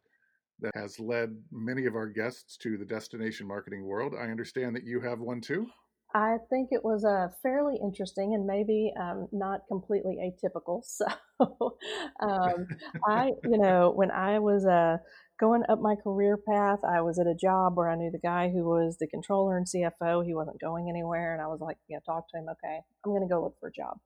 that 0.58 0.74
has 0.74 1.00
led 1.00 1.42
many 1.50 1.86
of 1.86 1.94
our 1.94 2.06
guests 2.06 2.58
to 2.58 2.76
the 2.76 2.84
destination 2.84 3.46
marketing 3.46 3.86
world. 3.86 4.14
I 4.14 4.24
understand 4.24 4.76
that 4.76 4.84
you 4.84 5.00
have 5.00 5.20
one 5.20 5.40
too. 5.40 5.70
I 6.14 6.36
think 6.50 6.68
it 6.70 6.84
was 6.84 7.02
uh, 7.02 7.28
fairly 7.42 7.78
interesting 7.82 8.34
and 8.34 8.44
maybe 8.46 8.92
um, 9.00 9.28
not 9.32 9.60
completely 9.68 10.18
atypical. 10.18 10.82
So, 10.84 11.06
um, 12.20 12.66
I, 13.08 13.30
you 13.46 13.56
know, 13.56 13.92
when 13.92 14.10
I 14.10 14.38
was 14.38 14.66
uh, 14.66 14.98
going 15.40 15.62
up 15.68 15.80
my 15.80 15.96
career 15.96 16.36
path, 16.36 16.80
I 16.84 17.00
was 17.00 17.18
at 17.18 17.26
a 17.26 17.34
job 17.34 17.76
where 17.76 17.90
I 17.90 17.96
knew 17.96 18.10
the 18.10 18.18
guy 18.18 18.50
who 18.50 18.64
was 18.64 18.98
the 18.98 19.08
controller 19.08 19.56
and 19.56 19.66
CFO. 19.66 20.24
He 20.24 20.34
wasn't 20.34 20.60
going 20.60 20.88
anywhere, 20.90 21.32
and 21.32 21.42
I 21.42 21.46
was 21.46 21.60
like, 21.60 21.78
you 21.88 21.96
know, 21.96 22.00
talk 22.04 22.30
to 22.30 22.38
him. 22.38 22.46
Okay, 22.50 22.80
I'm 23.04 23.12
going 23.12 23.26
to 23.26 23.32
go 23.32 23.42
look 23.42 23.56
for 23.58 23.68
a 23.68 23.72
job. 23.72 23.98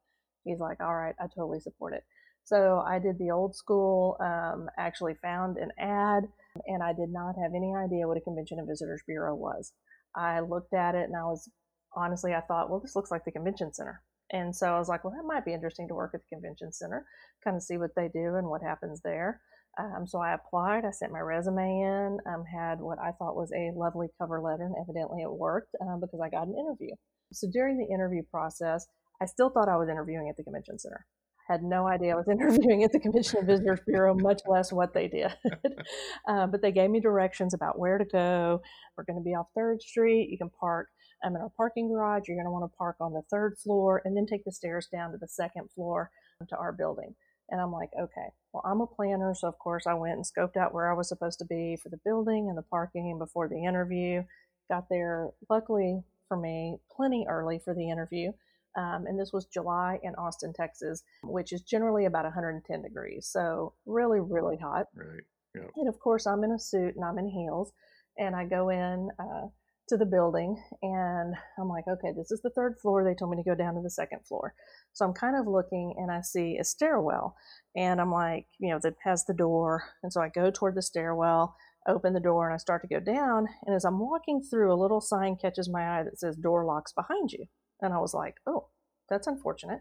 He's 0.45 0.61
like, 0.61 0.79
all 0.81 0.95
right, 0.95 1.15
I 1.21 1.25
totally 1.25 1.61
support 1.61 1.95
it. 1.95 2.05
So 2.45 2.83
I 2.87 2.99
did 2.99 3.19
the 3.19 3.31
old 3.31 3.57
school. 3.57 4.17
Um, 4.21 4.69
actually, 4.79 5.15
found 5.21 5.57
an 5.57 5.73
ad, 5.79 6.25
and 6.67 6.83
I 6.83 6.93
did 6.93 7.11
not 7.11 7.35
have 7.43 7.53
any 7.55 7.75
idea 7.75 8.07
what 8.07 8.17
a 8.17 8.21
convention 8.21 8.59
and 8.59 8.69
visitors 8.69 9.03
bureau 9.07 9.35
was. 9.35 9.73
I 10.15 10.41
looked 10.41 10.73
at 10.73 10.95
it 10.95 11.09
and 11.09 11.17
I 11.17 11.25
was 11.25 11.51
honestly, 11.97 12.35
I 12.35 12.41
thought, 12.41 12.71
well, 12.71 12.81
this 12.81 12.95
looks 12.95 13.11
like 13.11 13.25
the 13.25 13.33
convention 13.33 13.73
center. 13.73 14.03
And 14.31 14.55
so 14.55 14.69
I 14.69 14.79
was 14.79 14.89
like, 14.89 15.05
well, 15.05 15.15
that 15.17 15.27
might 15.27 15.45
be 15.45 15.53
interesting 15.53 15.89
to 15.89 15.95
work 15.95 16.13
at 16.15 16.21
the 16.21 16.37
convention 16.37 16.73
center, 16.73 17.05
kind 17.43 17.57
of 17.57 17.63
see 17.63 17.77
what 17.77 17.91
they 17.97 18.09
do 18.09 18.37
and 18.37 18.49
what 18.49 18.63
happens 18.63 19.01
there. 19.03 19.41
Um, 19.79 20.07
so 20.07 20.19
I 20.19 20.35
applied. 20.35 20.85
I 20.85 20.91
sent 20.91 21.13
my 21.13 21.21
resume 21.21 21.81
in. 21.81 22.19
Um, 22.27 22.45
had 22.45 22.81
what 22.81 22.99
I 22.99 23.13
thought 23.13 23.37
was 23.37 23.53
a 23.53 23.73
lovely 23.77 24.09
cover 24.19 24.41
letter, 24.41 24.65
and 24.65 24.75
evidently 24.81 25.23
it 25.23 25.33
worked 25.33 25.75
um, 25.81 26.01
because 26.01 26.21
I 26.21 26.31
got 26.31 26.47
an 26.47 26.55
interview. 26.59 26.95
So 27.33 27.49
during 27.53 27.79
the 27.79 27.93
interview 27.93 28.23
process, 28.31 28.87
I 29.21 29.27
still 29.27 29.51
thought 29.51 29.69
I 29.69 29.77
was 29.77 29.89
interviewing 29.89 30.29
at 30.29 30.37
the 30.37 30.45
convention 30.45 30.79
center. 30.79 31.07
Had 31.49 31.63
no 31.63 31.87
idea 31.87 32.15
I 32.15 32.17
was 32.17 32.29
interviewing 32.31 32.85
at 32.85 32.93
the 32.93 33.01
Convention 33.01 33.41
and 33.41 33.47
Visitors 33.47 33.81
Bureau, 33.87 34.15
much 34.15 34.41
less 34.47 34.73
what 34.73 34.95
they 34.95 35.09
did. 35.09 35.31
uh, 36.29 36.47
but 36.47 36.63
they 36.63 36.73
gave 36.73 36.89
me 36.89 37.01
directions 37.01 37.53
about 37.53 37.79
where 37.79 37.99
to 37.99 38.05
go. 38.07 38.63
We're 38.97 39.05
going 39.05 39.19
to 39.19 39.25
be 39.25 39.35
off 39.35 39.49
Third 39.55 39.83
Street. 39.83 40.31
You 40.31 40.39
can 40.39 40.49
park 40.49 40.89
I'm 41.25 41.35
in 41.35 41.43
our 41.43 41.51
parking 41.57 41.89
garage. 41.89 42.25
You're 42.29 42.37
going 42.37 42.47
to 42.47 42.51
want 42.51 42.71
to 42.71 42.77
park 42.77 42.97
on 43.01 43.13
the 43.13 43.23
third 43.31 43.57
floor 43.59 44.03
and 44.05 44.17
then 44.17 44.27
take 44.27 44.45
the 44.45 44.53
stairs 44.53 44.89
down 44.93 45.13
to 45.13 45.19
the 45.19 45.29
second 45.29 45.71
floor 45.75 46.11
to 46.49 46.57
our 46.57 46.73
building. 46.73 47.15
And 47.51 47.61
I'm 47.61 47.73
like, 47.73 47.91
okay, 47.99 48.29
well, 48.53 48.63
I'm 48.65 48.81
a 48.81 48.87
planner. 48.87 49.35
So, 49.35 49.49
of 49.49 49.59
course, 49.59 49.87
I 49.87 49.95
went 49.95 50.15
and 50.15 50.25
scoped 50.25 50.57
out 50.57 50.73
where 50.73 50.91
I 50.91 50.95
was 50.95 51.09
supposed 51.09 51.39
to 51.41 51.45
be 51.45 51.77
for 51.83 51.89
the 51.89 52.01
building 52.05 52.49
and 52.49 52.57
the 52.57 52.63
parking 52.63 53.19
before 53.19 53.49
the 53.49 53.65
interview. 53.65 54.23
Got 54.71 54.89
there, 54.89 55.29
luckily 55.51 56.03
for 56.29 56.37
me, 56.39 56.79
plenty 56.95 57.27
early 57.29 57.61
for 57.63 57.75
the 57.75 57.91
interview. 57.91 58.33
Um, 58.77 59.07
and 59.07 59.21
this 59.21 59.33
was 59.33 59.45
July 59.45 60.01
in 60.03 60.15
Austin, 60.17 60.53
Texas, 60.53 61.05
which 61.23 61.53
is 61.53 61.61
generally 61.61 62.07
about 62.07 62.25
110 62.25 62.83
degrees. 62.83 63.29
So, 63.31 63.75
really, 63.87 64.21
really 64.21 64.57
hot. 64.57 64.87
Right. 64.95 65.23
Yep. 65.55 65.71
And 65.77 65.89
of 65.89 66.01
course, 66.01 66.27
I'm 66.27 66.43
in 66.45 66.53
a 66.53 66.59
suit 66.59 66.97
and 66.97 67.05
I'm 67.05 67.19
in 67.19 67.29
heels. 67.29 67.73
And 68.19 68.35
I 68.35 68.45
go 68.45 68.71
in, 68.71 69.11
uh, 69.19 69.49
to 69.89 69.97
the 69.97 70.07
building 70.07 70.63
and 70.83 71.35
I'm 71.59 71.69
like, 71.69 71.85
okay, 71.87 72.13
this 72.17 72.31
is 72.31 72.41
the 72.43 72.51
third 72.51 72.77
floor. 72.81 73.05
They 73.05 73.15
told 73.15 73.31
me 73.31 73.37
to 73.43 73.49
go 73.49 73.55
down 73.55 73.75
to 73.75 73.83
the 73.83 73.91
second 73.91 74.21
floor. 74.27 74.55
So 74.93 75.05
I'm 75.05 75.13
kind 75.13 75.37
of 75.37 75.47
looking 75.47 75.95
and 75.99 76.11
I 76.11 76.23
see 76.23 76.57
a 76.59 76.65
stairwell 76.65 77.37
and 77.77 78.01
I'm 78.01 78.13
like, 78.13 78.47
you 78.59 78.71
know, 78.71 78.79
that 78.83 78.95
has 79.05 79.25
the 79.25 79.35
door. 79.35 79.85
And 80.03 80.13
so 80.13 80.23
I 80.23 80.29
go 80.29 80.51
toward 80.51 80.75
the 80.75 80.83
stairwell, 80.83 81.57
open 81.87 82.15
the 82.15 82.21
door, 82.21 82.47
and 82.47 82.55
I 82.55 82.59
start 82.59 82.83
to 82.83 82.89
go 82.89 83.01
down. 83.01 83.47
And 83.67 83.75
as 83.75 83.85
I'm 83.85 83.99
walking 83.99 84.43
through, 84.43 84.73
a 84.73 84.81
little 84.81 85.01
sign 85.01 85.37
catches 85.37 85.69
my 85.69 85.99
eye 85.99 86.03
that 86.05 86.19
says 86.19 86.37
door 86.37 86.65
locks 86.65 86.93
behind 86.93 87.33
you. 87.33 87.47
And 87.83 87.93
I 87.93 87.99
was 87.99 88.15
like, 88.15 88.37
oh, 88.47 88.69
that's 89.11 89.27
unfortunate. 89.27 89.81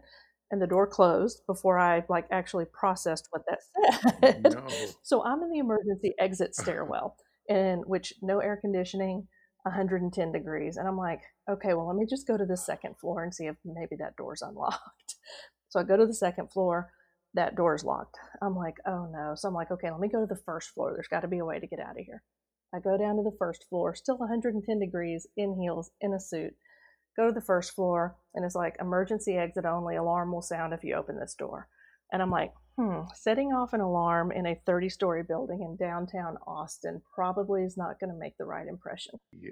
And 0.50 0.60
the 0.60 0.66
door 0.66 0.86
closed 0.86 1.42
before 1.46 1.78
I 1.78 2.04
like 2.08 2.26
actually 2.30 2.66
processed 2.66 3.28
what 3.30 3.42
that 3.48 3.58
oh, 3.76 4.18
said. 4.20 4.42
No. 4.52 4.66
so 5.02 5.24
I'm 5.24 5.42
in 5.42 5.50
the 5.50 5.58
emergency 5.58 6.14
exit 6.18 6.54
stairwell, 6.54 7.16
in 7.48 7.82
which 7.86 8.12
no 8.20 8.40
air 8.40 8.58
conditioning, 8.60 9.26
110 9.64 10.32
degrees. 10.32 10.76
And 10.76 10.86
I'm 10.86 10.96
like, 10.96 11.20
okay, 11.50 11.74
well, 11.74 11.86
let 11.86 11.96
me 11.96 12.06
just 12.08 12.26
go 12.26 12.36
to 12.36 12.44
the 12.44 12.56
second 12.56 12.96
floor 13.00 13.24
and 13.24 13.34
see 13.34 13.46
if 13.46 13.56
maybe 13.64 13.96
that 13.98 14.16
door's 14.16 14.42
unlocked. 14.46 15.16
So 15.68 15.80
I 15.80 15.82
go 15.82 15.96
to 15.96 16.06
the 16.06 16.14
second 16.14 16.52
floor, 16.52 16.90
that 17.34 17.56
door's 17.56 17.84
locked. 17.84 18.16
I'm 18.42 18.54
like, 18.54 18.76
oh 18.86 19.08
no. 19.12 19.34
So 19.34 19.48
I'm 19.48 19.54
like, 19.54 19.70
okay, 19.70 19.90
let 19.90 20.00
me 20.00 20.08
go 20.08 20.20
to 20.20 20.32
the 20.32 20.40
first 20.46 20.70
floor. 20.70 20.92
There's 20.94 21.08
got 21.08 21.20
to 21.20 21.28
be 21.28 21.38
a 21.38 21.44
way 21.44 21.58
to 21.58 21.66
get 21.66 21.80
out 21.80 21.98
of 21.98 22.04
here. 22.06 22.22
I 22.74 22.80
go 22.80 22.98
down 22.98 23.16
to 23.16 23.22
the 23.22 23.36
first 23.38 23.64
floor, 23.68 23.94
still 23.94 24.18
110 24.18 24.78
degrees, 24.78 25.26
in 25.36 25.56
heels, 25.60 25.90
in 26.00 26.12
a 26.12 26.20
suit. 26.20 26.54
Go 27.16 27.28
to 27.28 27.32
the 27.32 27.44
first 27.44 27.72
floor, 27.72 28.16
and 28.34 28.44
it's 28.44 28.56
like 28.56 28.76
emergency 28.80 29.36
exit 29.36 29.64
only. 29.64 29.94
Alarm 29.94 30.32
will 30.32 30.42
sound 30.42 30.72
if 30.72 30.82
you 30.82 30.94
open 30.94 31.18
this 31.18 31.36
door. 31.38 31.68
And 32.12 32.20
I'm 32.20 32.30
like, 32.30 32.52
hmm, 32.76 33.00
setting 33.14 33.52
off 33.52 33.72
an 33.72 33.80
alarm 33.80 34.32
in 34.32 34.46
a 34.46 34.60
30 34.66 34.88
story 34.88 35.22
building 35.22 35.62
in 35.62 35.76
downtown 35.76 36.36
Austin 36.46 37.00
probably 37.14 37.62
is 37.62 37.76
not 37.76 38.00
going 38.00 38.10
to 38.10 38.18
make 38.18 38.36
the 38.38 38.44
right 38.44 38.66
impression. 38.66 39.18
Yeah. 39.32 39.50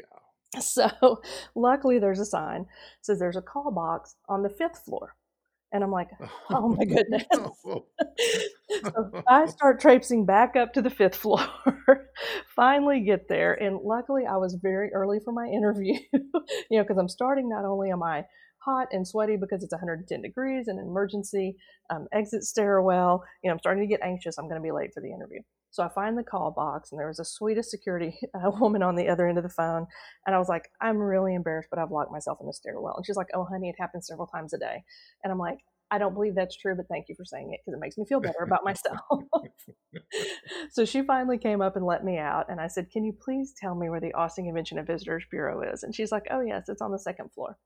So 0.61 1.23
luckily 1.55 1.99
there's 1.99 2.21
a 2.21 2.27
sign 2.27 2.67
says 3.01 3.19
there's 3.19 3.39
a 3.39 3.41
call 3.43 3.71
box 3.71 4.17
on 4.29 4.43
the 4.43 4.51
fifth 4.51 4.81
floor. 4.85 5.17
And 5.73 5.83
I'm 5.83 5.91
like, 5.91 6.11
oh 6.51 6.69
my 6.69 6.85
goodness. 6.85 7.25
so 7.65 7.87
I 9.27 9.47
start 9.47 9.81
traipsing 9.81 10.27
back 10.27 10.55
up 10.55 10.75
to 10.75 10.83
the 10.83 10.91
fifth 10.91 11.17
floor, 11.17 11.47
finally 12.55 13.01
get 13.01 13.29
there. 13.29 13.55
And 13.55 13.81
luckily 13.83 14.25
I 14.27 14.37
was 14.37 14.59
very 14.61 14.93
early 14.93 15.21
for 15.25 15.33
my 15.33 15.47
interview, 15.47 15.95
you 16.13 16.79
know, 16.79 16.83
because 16.83 16.99
I'm 16.99 17.09
starting 17.09 17.49
not 17.49 17.65
only 17.65 17.91
am 17.91 18.03
I 18.03 18.27
hot 18.65 18.89
and 18.93 19.07
sweaty 19.07 19.37
because 19.37 19.63
it's 19.63 19.73
110 19.73 20.23
degrees 20.23 20.69
and 20.69 20.79
an 20.79 20.87
emergency 20.87 21.57
um, 21.91 22.07
exit 22.13 22.45
stairwell. 22.45 23.25
You 23.43 23.49
know, 23.49 23.55
I'm 23.55 23.59
starting 23.59 23.83
to 23.83 23.89
get 23.89 24.03
anxious. 24.03 24.39
I'm 24.39 24.49
going 24.49 24.61
to 24.61 24.65
be 24.65 24.73
late 24.73 24.93
for 24.95 25.01
the 25.01 25.13
interview. 25.13 25.41
So 25.71 25.83
I 25.83 25.89
find 25.89 26.19
the 26.19 26.23
call 26.23 26.51
box, 26.51 26.93
and 26.93 27.01
there 27.01 27.09
was 27.09 27.19
a 27.19 27.25
sweetest 27.25 27.71
security 27.71 28.19
uh, 28.35 28.51
woman 28.51 28.83
on 28.83 28.95
the 28.95 29.09
other 29.09 29.27
end 29.27 29.39
of 29.39 29.45
the 29.45 29.51
phone. 29.51 29.87
And 30.27 30.35
I 30.35 30.39
was 30.39 30.49
like, 30.49 30.69
I'm 30.81 30.99
really 30.99 31.35
embarrassed, 31.35 31.69
but 31.71 31.79
I've 31.79 31.91
locked 31.91 32.13
myself 32.13 32.39
in 32.41 32.47
the 32.47 32.53
stairwell. 32.53 32.95
And 32.97 33.07
she's 33.07 33.17
like, 33.17 33.29
Oh, 33.35 33.45
honey, 33.45 33.71
it 33.71 33.77
happens 33.79 34.07
several 34.07 34.27
times 34.27 34.53
a 34.53 34.59
day. 34.59 34.85
And 35.25 35.33
I'm 35.33 35.39
like, 35.39 35.59
I 35.91 35.99
don't 35.99 36.15
believe 36.15 36.35
that's 36.35 36.57
true, 36.57 36.75
but 36.75 36.89
thank 36.89 37.07
you 37.11 37.15
for 37.15 37.25
saying 37.27 37.53
it 37.53 37.61
because 37.61 37.77
it 37.77 37.81
makes 37.81 37.99
me 37.99 38.07
feel 38.07 38.21
better 38.21 38.43
about 38.45 38.65
myself. 38.65 38.99
so 40.71 40.87
she 40.87 41.03
finally 41.03 41.37
came 41.37 41.61
up 41.61 41.77
and 41.77 41.85
let 41.85 42.03
me 42.03 42.17
out. 42.17 42.47
And 42.49 42.61
I 42.61 42.67
said, 42.67 42.91
Can 42.91 43.05
you 43.05 43.13
please 43.13 43.53
tell 43.59 43.75
me 43.75 43.91
where 43.91 44.01
the 44.01 44.15
Austin 44.15 44.47
Convention 44.47 44.79
and 44.79 44.87
Visitors 44.87 45.25
Bureau 45.31 45.61
is? 45.63 45.83
And 45.83 45.95
she's 45.95 46.11
like, 46.11 46.25
Oh, 46.31 46.41
yes, 46.41 46.69
it's 46.69 46.81
on 46.81 46.93
the 46.93 46.99
second 46.99 47.31
floor. 47.33 47.59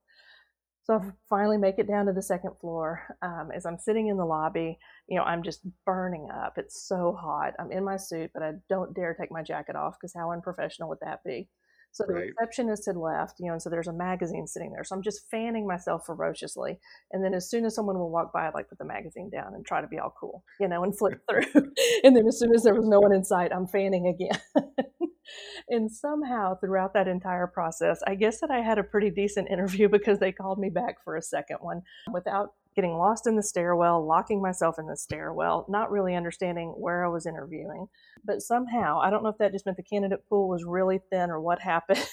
So 0.87 0.94
I 0.94 1.11
finally 1.29 1.59
make 1.59 1.81
it 1.81 1.88
down 1.88 2.07
to 2.07 2.12
the 2.12 2.22
second 2.22 2.53
floor. 2.61 3.03
Um, 3.20 3.51
as 3.53 3.66
I'm 3.66 3.77
sitting 3.77 4.07
in 4.07 4.16
the 4.16 4.25
lobby, 4.25 4.79
you 5.09 5.18
know, 5.18 5.25
I'm 5.25 5.42
just 5.42 5.66
burning 5.85 6.29
up. 6.31 6.59
It's 6.59 6.87
so 6.87 7.12
hot. 7.20 7.55
I'm 7.59 7.72
in 7.72 7.83
my 7.83 7.96
suit, 7.96 8.31
but 8.33 8.44
I 8.44 8.53
don't 8.68 8.94
dare 8.94 9.12
take 9.12 9.33
my 9.33 9.42
jacket 9.42 9.75
off 9.75 9.96
because 10.01 10.14
how 10.14 10.31
unprofessional 10.31 10.88
would 10.88 11.01
that 11.01 11.25
be? 11.25 11.49
So 11.96 12.04
the 12.06 12.12
right. 12.12 12.30
receptionist 12.38 12.85
had 12.85 12.96
left, 12.96 13.40
you 13.40 13.46
know, 13.46 13.52
and 13.52 13.62
so 13.62 13.70
there's 13.70 13.88
a 13.88 13.92
magazine 13.92 14.46
sitting 14.46 14.70
there. 14.70 14.85
So 14.85 14.94
I'm 14.94 15.02
just 15.02 15.30
fanning 15.30 15.66
myself 15.66 16.04
ferociously. 16.04 16.78
And 17.11 17.24
then 17.24 17.32
as 17.32 17.48
soon 17.48 17.64
as 17.64 17.74
someone 17.74 17.98
will 17.98 18.11
walk 18.11 18.35
by, 18.35 18.46
I'd 18.46 18.52
like 18.52 18.68
put 18.68 18.76
the 18.76 18.85
magazine 18.85 19.30
down 19.30 19.54
and 19.54 19.64
try 19.64 19.80
to 19.80 19.87
be 19.87 19.98
all 19.98 20.14
cool, 20.20 20.44
you 20.61 20.68
know, 20.68 20.85
and 20.85 20.96
flip 20.96 21.22
through. 21.26 21.46
and 22.04 22.14
then 22.14 22.26
as 22.26 22.38
soon 22.38 22.54
as 22.54 22.64
there 22.64 22.74
was 22.74 22.87
no 22.87 23.00
one 23.00 23.14
in 23.14 23.24
sight, 23.24 23.50
I'm 23.50 23.66
fanning 23.66 24.09
again. 24.09 24.38
and 25.70 25.90
somehow 25.90 26.59
throughout 26.59 26.92
that 26.92 27.09
entire 27.09 27.46
process, 27.46 28.00
I 28.06 28.14
guess 28.14 28.40
that 28.40 28.50
I 28.50 28.61
had 28.61 28.76
a 28.76 28.85
pretty 28.85 29.11
decent 29.11 29.48
interview 29.50 29.88
because 29.90 30.18
they 30.18 30.32
called 30.32 30.59
me 30.59 30.68
back 30.68 31.02
for 31.02 31.16
a 31.16 31.22
second 31.22 31.59
one 31.61 31.80
without 32.12 32.50
getting 32.76 32.98
lost 32.98 33.26
in 33.26 33.36
the 33.36 33.42
stairwell, 33.42 34.06
locking 34.06 34.40
myself 34.40 34.78
in 34.78 34.86
the 34.86 34.96
stairwell, 34.96 35.66
not 35.68 35.90
really 35.90 36.14
understanding 36.14 36.68
where 36.76 37.04
I 37.04 37.08
was 37.08 37.26
interviewing. 37.26 37.86
But 38.24 38.42
somehow, 38.42 39.00
I 39.00 39.10
don't 39.10 39.22
know 39.22 39.30
if 39.30 39.38
that 39.38 39.52
just 39.52 39.66
meant 39.66 39.78
the 39.78 39.82
candidate 39.82 40.20
pool 40.28 40.48
was 40.48 40.62
really 40.64 41.00
thin 41.10 41.30
or 41.30 41.40
what 41.40 41.60
happened, 41.60 42.06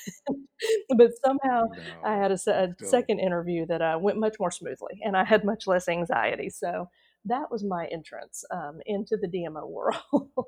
but 0.97 1.11
somehow 1.23 1.65
no, 1.65 1.83
I 2.03 2.15
had 2.15 2.31
a, 2.31 2.37
a 2.47 2.85
second 2.85 3.19
interview 3.19 3.65
that 3.67 3.81
uh, 3.81 3.97
went 3.99 4.19
much 4.19 4.37
more 4.39 4.51
smoothly 4.51 4.99
and 5.03 5.15
I 5.17 5.25
had 5.25 5.43
much 5.43 5.67
less 5.67 5.87
anxiety. 5.87 6.49
So 6.49 6.87
that 7.25 7.51
was 7.51 7.63
my 7.63 7.85
entrance 7.91 8.43
um, 8.51 8.79
into 8.85 9.17
the 9.21 9.27
DMO 9.27 9.69
world. 9.69 10.47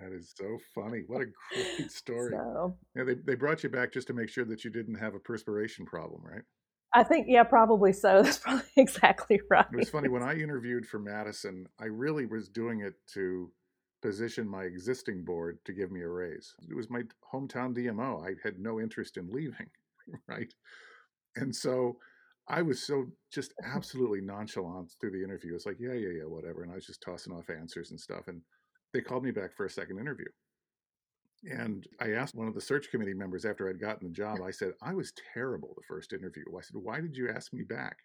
That 0.00 0.12
is 0.12 0.34
so 0.36 0.58
funny. 0.74 1.02
What 1.06 1.22
a 1.22 1.26
great 1.52 1.90
story. 1.90 2.32
So, 2.32 2.76
yeah, 2.94 3.04
they, 3.04 3.14
they 3.14 3.34
brought 3.34 3.62
you 3.62 3.70
back 3.70 3.92
just 3.92 4.06
to 4.08 4.12
make 4.12 4.28
sure 4.28 4.44
that 4.44 4.62
you 4.62 4.70
didn't 4.70 4.96
have 4.96 5.14
a 5.14 5.18
perspiration 5.18 5.86
problem, 5.86 6.22
right? 6.22 6.42
I 6.94 7.02
think, 7.02 7.26
yeah, 7.28 7.42
probably 7.42 7.92
so. 7.92 8.22
That's 8.22 8.38
probably 8.38 8.64
exactly 8.76 9.40
right. 9.50 9.66
It 9.72 9.76
was 9.76 9.90
funny 9.90 10.08
when 10.08 10.22
I 10.22 10.34
interviewed 10.34 10.86
for 10.86 10.98
Madison, 10.98 11.66
I 11.80 11.86
really 11.86 12.26
was 12.26 12.48
doing 12.48 12.80
it 12.80 12.94
to 13.14 13.50
position 14.02 14.48
my 14.48 14.64
existing 14.64 15.24
board 15.24 15.58
to 15.64 15.72
give 15.72 15.90
me 15.90 16.02
a 16.02 16.08
raise. 16.08 16.54
It 16.68 16.74
was 16.74 16.90
my 16.90 17.02
hometown 17.32 17.76
DMO. 17.76 18.24
I 18.24 18.34
had 18.42 18.58
no 18.58 18.80
interest 18.80 19.16
in 19.16 19.28
leaving, 19.30 19.68
right? 20.28 20.52
And 21.36 21.54
so 21.54 21.98
I 22.48 22.62
was 22.62 22.80
so 22.80 23.06
just 23.32 23.52
absolutely 23.64 24.20
nonchalant 24.20 24.92
through 25.00 25.10
the 25.10 25.24
interview. 25.24 25.54
It's 25.54 25.66
like, 25.66 25.80
yeah, 25.80 25.94
yeah, 25.94 26.18
yeah, 26.18 26.24
whatever. 26.24 26.62
And 26.62 26.70
I 26.70 26.76
was 26.76 26.86
just 26.86 27.02
tossing 27.02 27.32
off 27.32 27.50
answers 27.50 27.90
and 27.90 28.00
stuff. 28.00 28.28
And 28.28 28.40
they 28.92 29.00
called 29.00 29.24
me 29.24 29.32
back 29.32 29.56
for 29.56 29.66
a 29.66 29.70
second 29.70 29.98
interview. 29.98 30.26
And 31.44 31.86
I 32.00 32.12
asked 32.12 32.34
one 32.34 32.48
of 32.48 32.54
the 32.54 32.60
search 32.60 32.90
committee 32.90 33.14
members 33.14 33.44
after 33.44 33.68
I'd 33.68 33.80
gotten 33.80 34.08
the 34.08 34.12
job, 34.12 34.38
I 34.44 34.50
said, 34.50 34.72
I 34.82 34.94
was 34.94 35.12
terrible 35.34 35.74
the 35.76 35.84
first 35.86 36.12
interview. 36.12 36.44
I 36.56 36.62
said, 36.62 36.76
why 36.82 37.00
did 37.00 37.16
you 37.16 37.28
ask 37.28 37.52
me 37.52 37.62
back? 37.62 37.98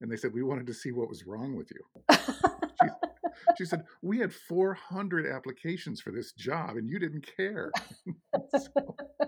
And 0.00 0.10
they 0.10 0.16
said, 0.16 0.32
we 0.32 0.42
wanted 0.42 0.66
to 0.66 0.74
see 0.74 0.90
what 0.90 1.08
was 1.08 1.26
wrong 1.26 1.54
with 1.54 1.70
you. 1.70 2.16
she, 2.80 2.88
she, 3.58 3.64
said, 3.64 3.84
we 4.02 4.18
had 4.18 4.32
400 4.32 5.26
applications 5.26 6.00
for 6.00 6.10
this 6.10 6.32
job 6.32 6.76
and 6.76 6.90
you 6.90 6.98
didn't 6.98 7.26
care. 7.36 7.70
so, 8.58 8.96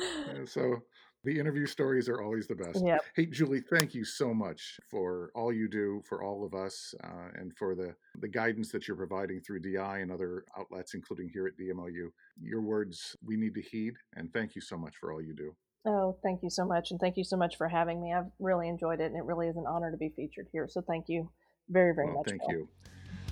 uh, 0.00 0.44
so 0.44 0.82
the 1.24 1.38
interview 1.38 1.66
stories 1.66 2.08
are 2.08 2.22
always 2.22 2.46
the 2.46 2.54
best. 2.54 2.84
Yep. 2.84 3.04
Hey, 3.14 3.26
Julie, 3.26 3.60
thank 3.60 3.94
you 3.94 4.04
so 4.04 4.32
much 4.32 4.78
for 4.88 5.30
all 5.34 5.52
you 5.52 5.68
do 5.68 6.02
for 6.08 6.22
all 6.22 6.44
of 6.44 6.54
us 6.54 6.94
uh, 7.04 7.28
and 7.34 7.56
for 7.56 7.74
the, 7.74 7.94
the 8.20 8.28
guidance 8.28 8.70
that 8.72 8.86
you're 8.86 8.96
providing 8.96 9.40
through 9.40 9.60
DI 9.60 9.98
and 9.98 10.12
other 10.12 10.44
outlets, 10.58 10.94
including 10.94 11.28
here 11.28 11.46
at 11.46 11.56
DMOU. 11.58 12.08
Your 12.40 12.62
words 12.62 13.16
we 13.24 13.36
need 13.36 13.54
to 13.54 13.62
heed, 13.62 13.94
and 14.16 14.32
thank 14.32 14.54
you 14.54 14.60
so 14.60 14.76
much 14.76 14.96
for 14.96 15.12
all 15.12 15.20
you 15.20 15.34
do. 15.34 15.54
Oh, 15.86 16.16
thank 16.22 16.42
you 16.42 16.50
so 16.50 16.64
much. 16.64 16.90
And 16.90 17.00
thank 17.00 17.16
you 17.16 17.24
so 17.24 17.36
much 17.36 17.56
for 17.56 17.68
having 17.68 18.00
me. 18.00 18.12
I've 18.12 18.30
really 18.38 18.68
enjoyed 18.68 19.00
it, 19.00 19.06
and 19.06 19.16
it 19.16 19.24
really 19.24 19.48
is 19.48 19.56
an 19.56 19.64
honor 19.66 19.90
to 19.90 19.96
be 19.96 20.12
featured 20.14 20.46
here. 20.52 20.68
So 20.68 20.82
thank 20.82 21.08
you 21.08 21.30
very, 21.68 21.94
very 21.94 22.06
well, 22.08 22.18
much. 22.18 22.28
Thank 22.28 22.42
Bill. 22.42 22.50
you. 22.50 22.68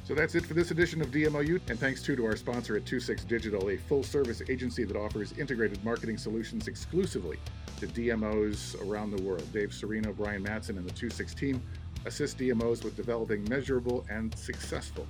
So 0.07 0.15
that's 0.15 0.37
it 0.37 0.47
for 0.47 0.55
this 0.55 0.71
edition 0.71 1.03
of 1.03 1.09
DMOU, 1.09 1.61
and 1.69 1.81
thanks 1.81 2.01
too 2.01 2.15
to 2.15 2.27
our 2.27 2.37
sponsor 2.37 2.77
at 2.77 2.87
2060 2.87 3.27
Digital, 3.27 3.71
a 3.71 3.77
full 3.77 4.05
service 4.05 4.41
agency 4.49 4.85
that 4.85 4.97
offers 4.97 5.37
integrated 5.37 5.85
marketing 5.85 6.17
solutions 6.17 6.69
exclusively 6.69 7.39
to 7.81 7.89
DMOs 7.89 8.81
around 8.89 9.11
the 9.11 9.21
world. 9.25 9.43
Dave 9.53 9.71
Serino, 9.71 10.17
Brian 10.17 10.45
Matson, 10.45 10.79
and 10.79 10.87
the 10.87 10.93
2060 10.93 11.35
team 11.35 11.61
assist 12.05 12.39
DMOs 12.39 12.85
with 12.85 12.95
developing 12.95 13.43
measurable 13.51 14.07
and 14.09 14.33
successful 14.39 15.09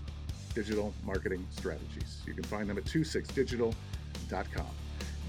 digital 0.55 0.95
marketing 1.05 1.47
strategies. 1.51 2.23
You 2.27 2.33
can 2.33 2.45
find 2.45 2.67
them 2.67 2.79
at 2.79 2.85
2060digital.com. 2.85 4.67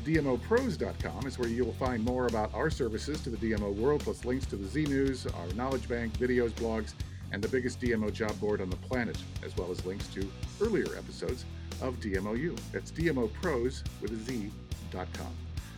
DMOproz.com 0.06 1.28
is 1.28 1.38
where 1.38 1.50
you 1.50 1.66
will 1.66 1.74
find 1.74 2.06
more 2.06 2.28
about 2.28 2.54
our 2.54 2.70
services 2.70 3.20
to 3.20 3.30
the 3.30 3.36
DMO 3.36 3.76
world, 3.76 4.00
plus 4.00 4.24
links 4.24 4.46
to 4.46 4.56
the 4.56 4.66
Z 4.66 4.86
News, 4.86 5.28
our 5.28 5.54
knowledge 5.56 5.90
bank, 5.90 6.18
videos, 6.18 6.52
blogs, 6.52 6.94
and 7.32 7.44
the 7.44 7.48
biggest 7.48 7.80
DMO 7.80 8.12
job 8.12 8.38
board 8.40 8.62
on 8.62 8.70
the 8.70 8.76
planet, 8.78 9.18
as 9.44 9.56
well 9.58 9.72
as 9.72 9.86
links 9.86 10.08
to 10.10 10.30
earlier 10.62 10.96
episodes 10.98 11.46
of 11.82 12.00
DMOU. 12.00 12.58
That's 12.72 12.92
DMOpros 12.92 13.84
with 14.02 14.12
a 14.12 14.16
Z.com. 14.16 15.36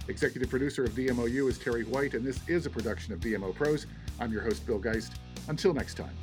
Executive 0.07 0.49
producer 0.49 0.83
of 0.83 0.91
DMOU 0.91 1.49
is 1.49 1.57
Terry 1.57 1.83
White, 1.83 2.13
and 2.13 2.25
this 2.25 2.39
is 2.47 2.65
a 2.65 2.69
production 2.69 3.13
of 3.13 3.19
DMOproz. 3.19 3.85
I'm 4.19 4.31
your 4.31 4.41
host, 4.41 4.65
Bill 4.65 4.79
Geist. 4.79 5.13
Until 5.47 5.73
next 5.73 5.95
time. 5.95 6.15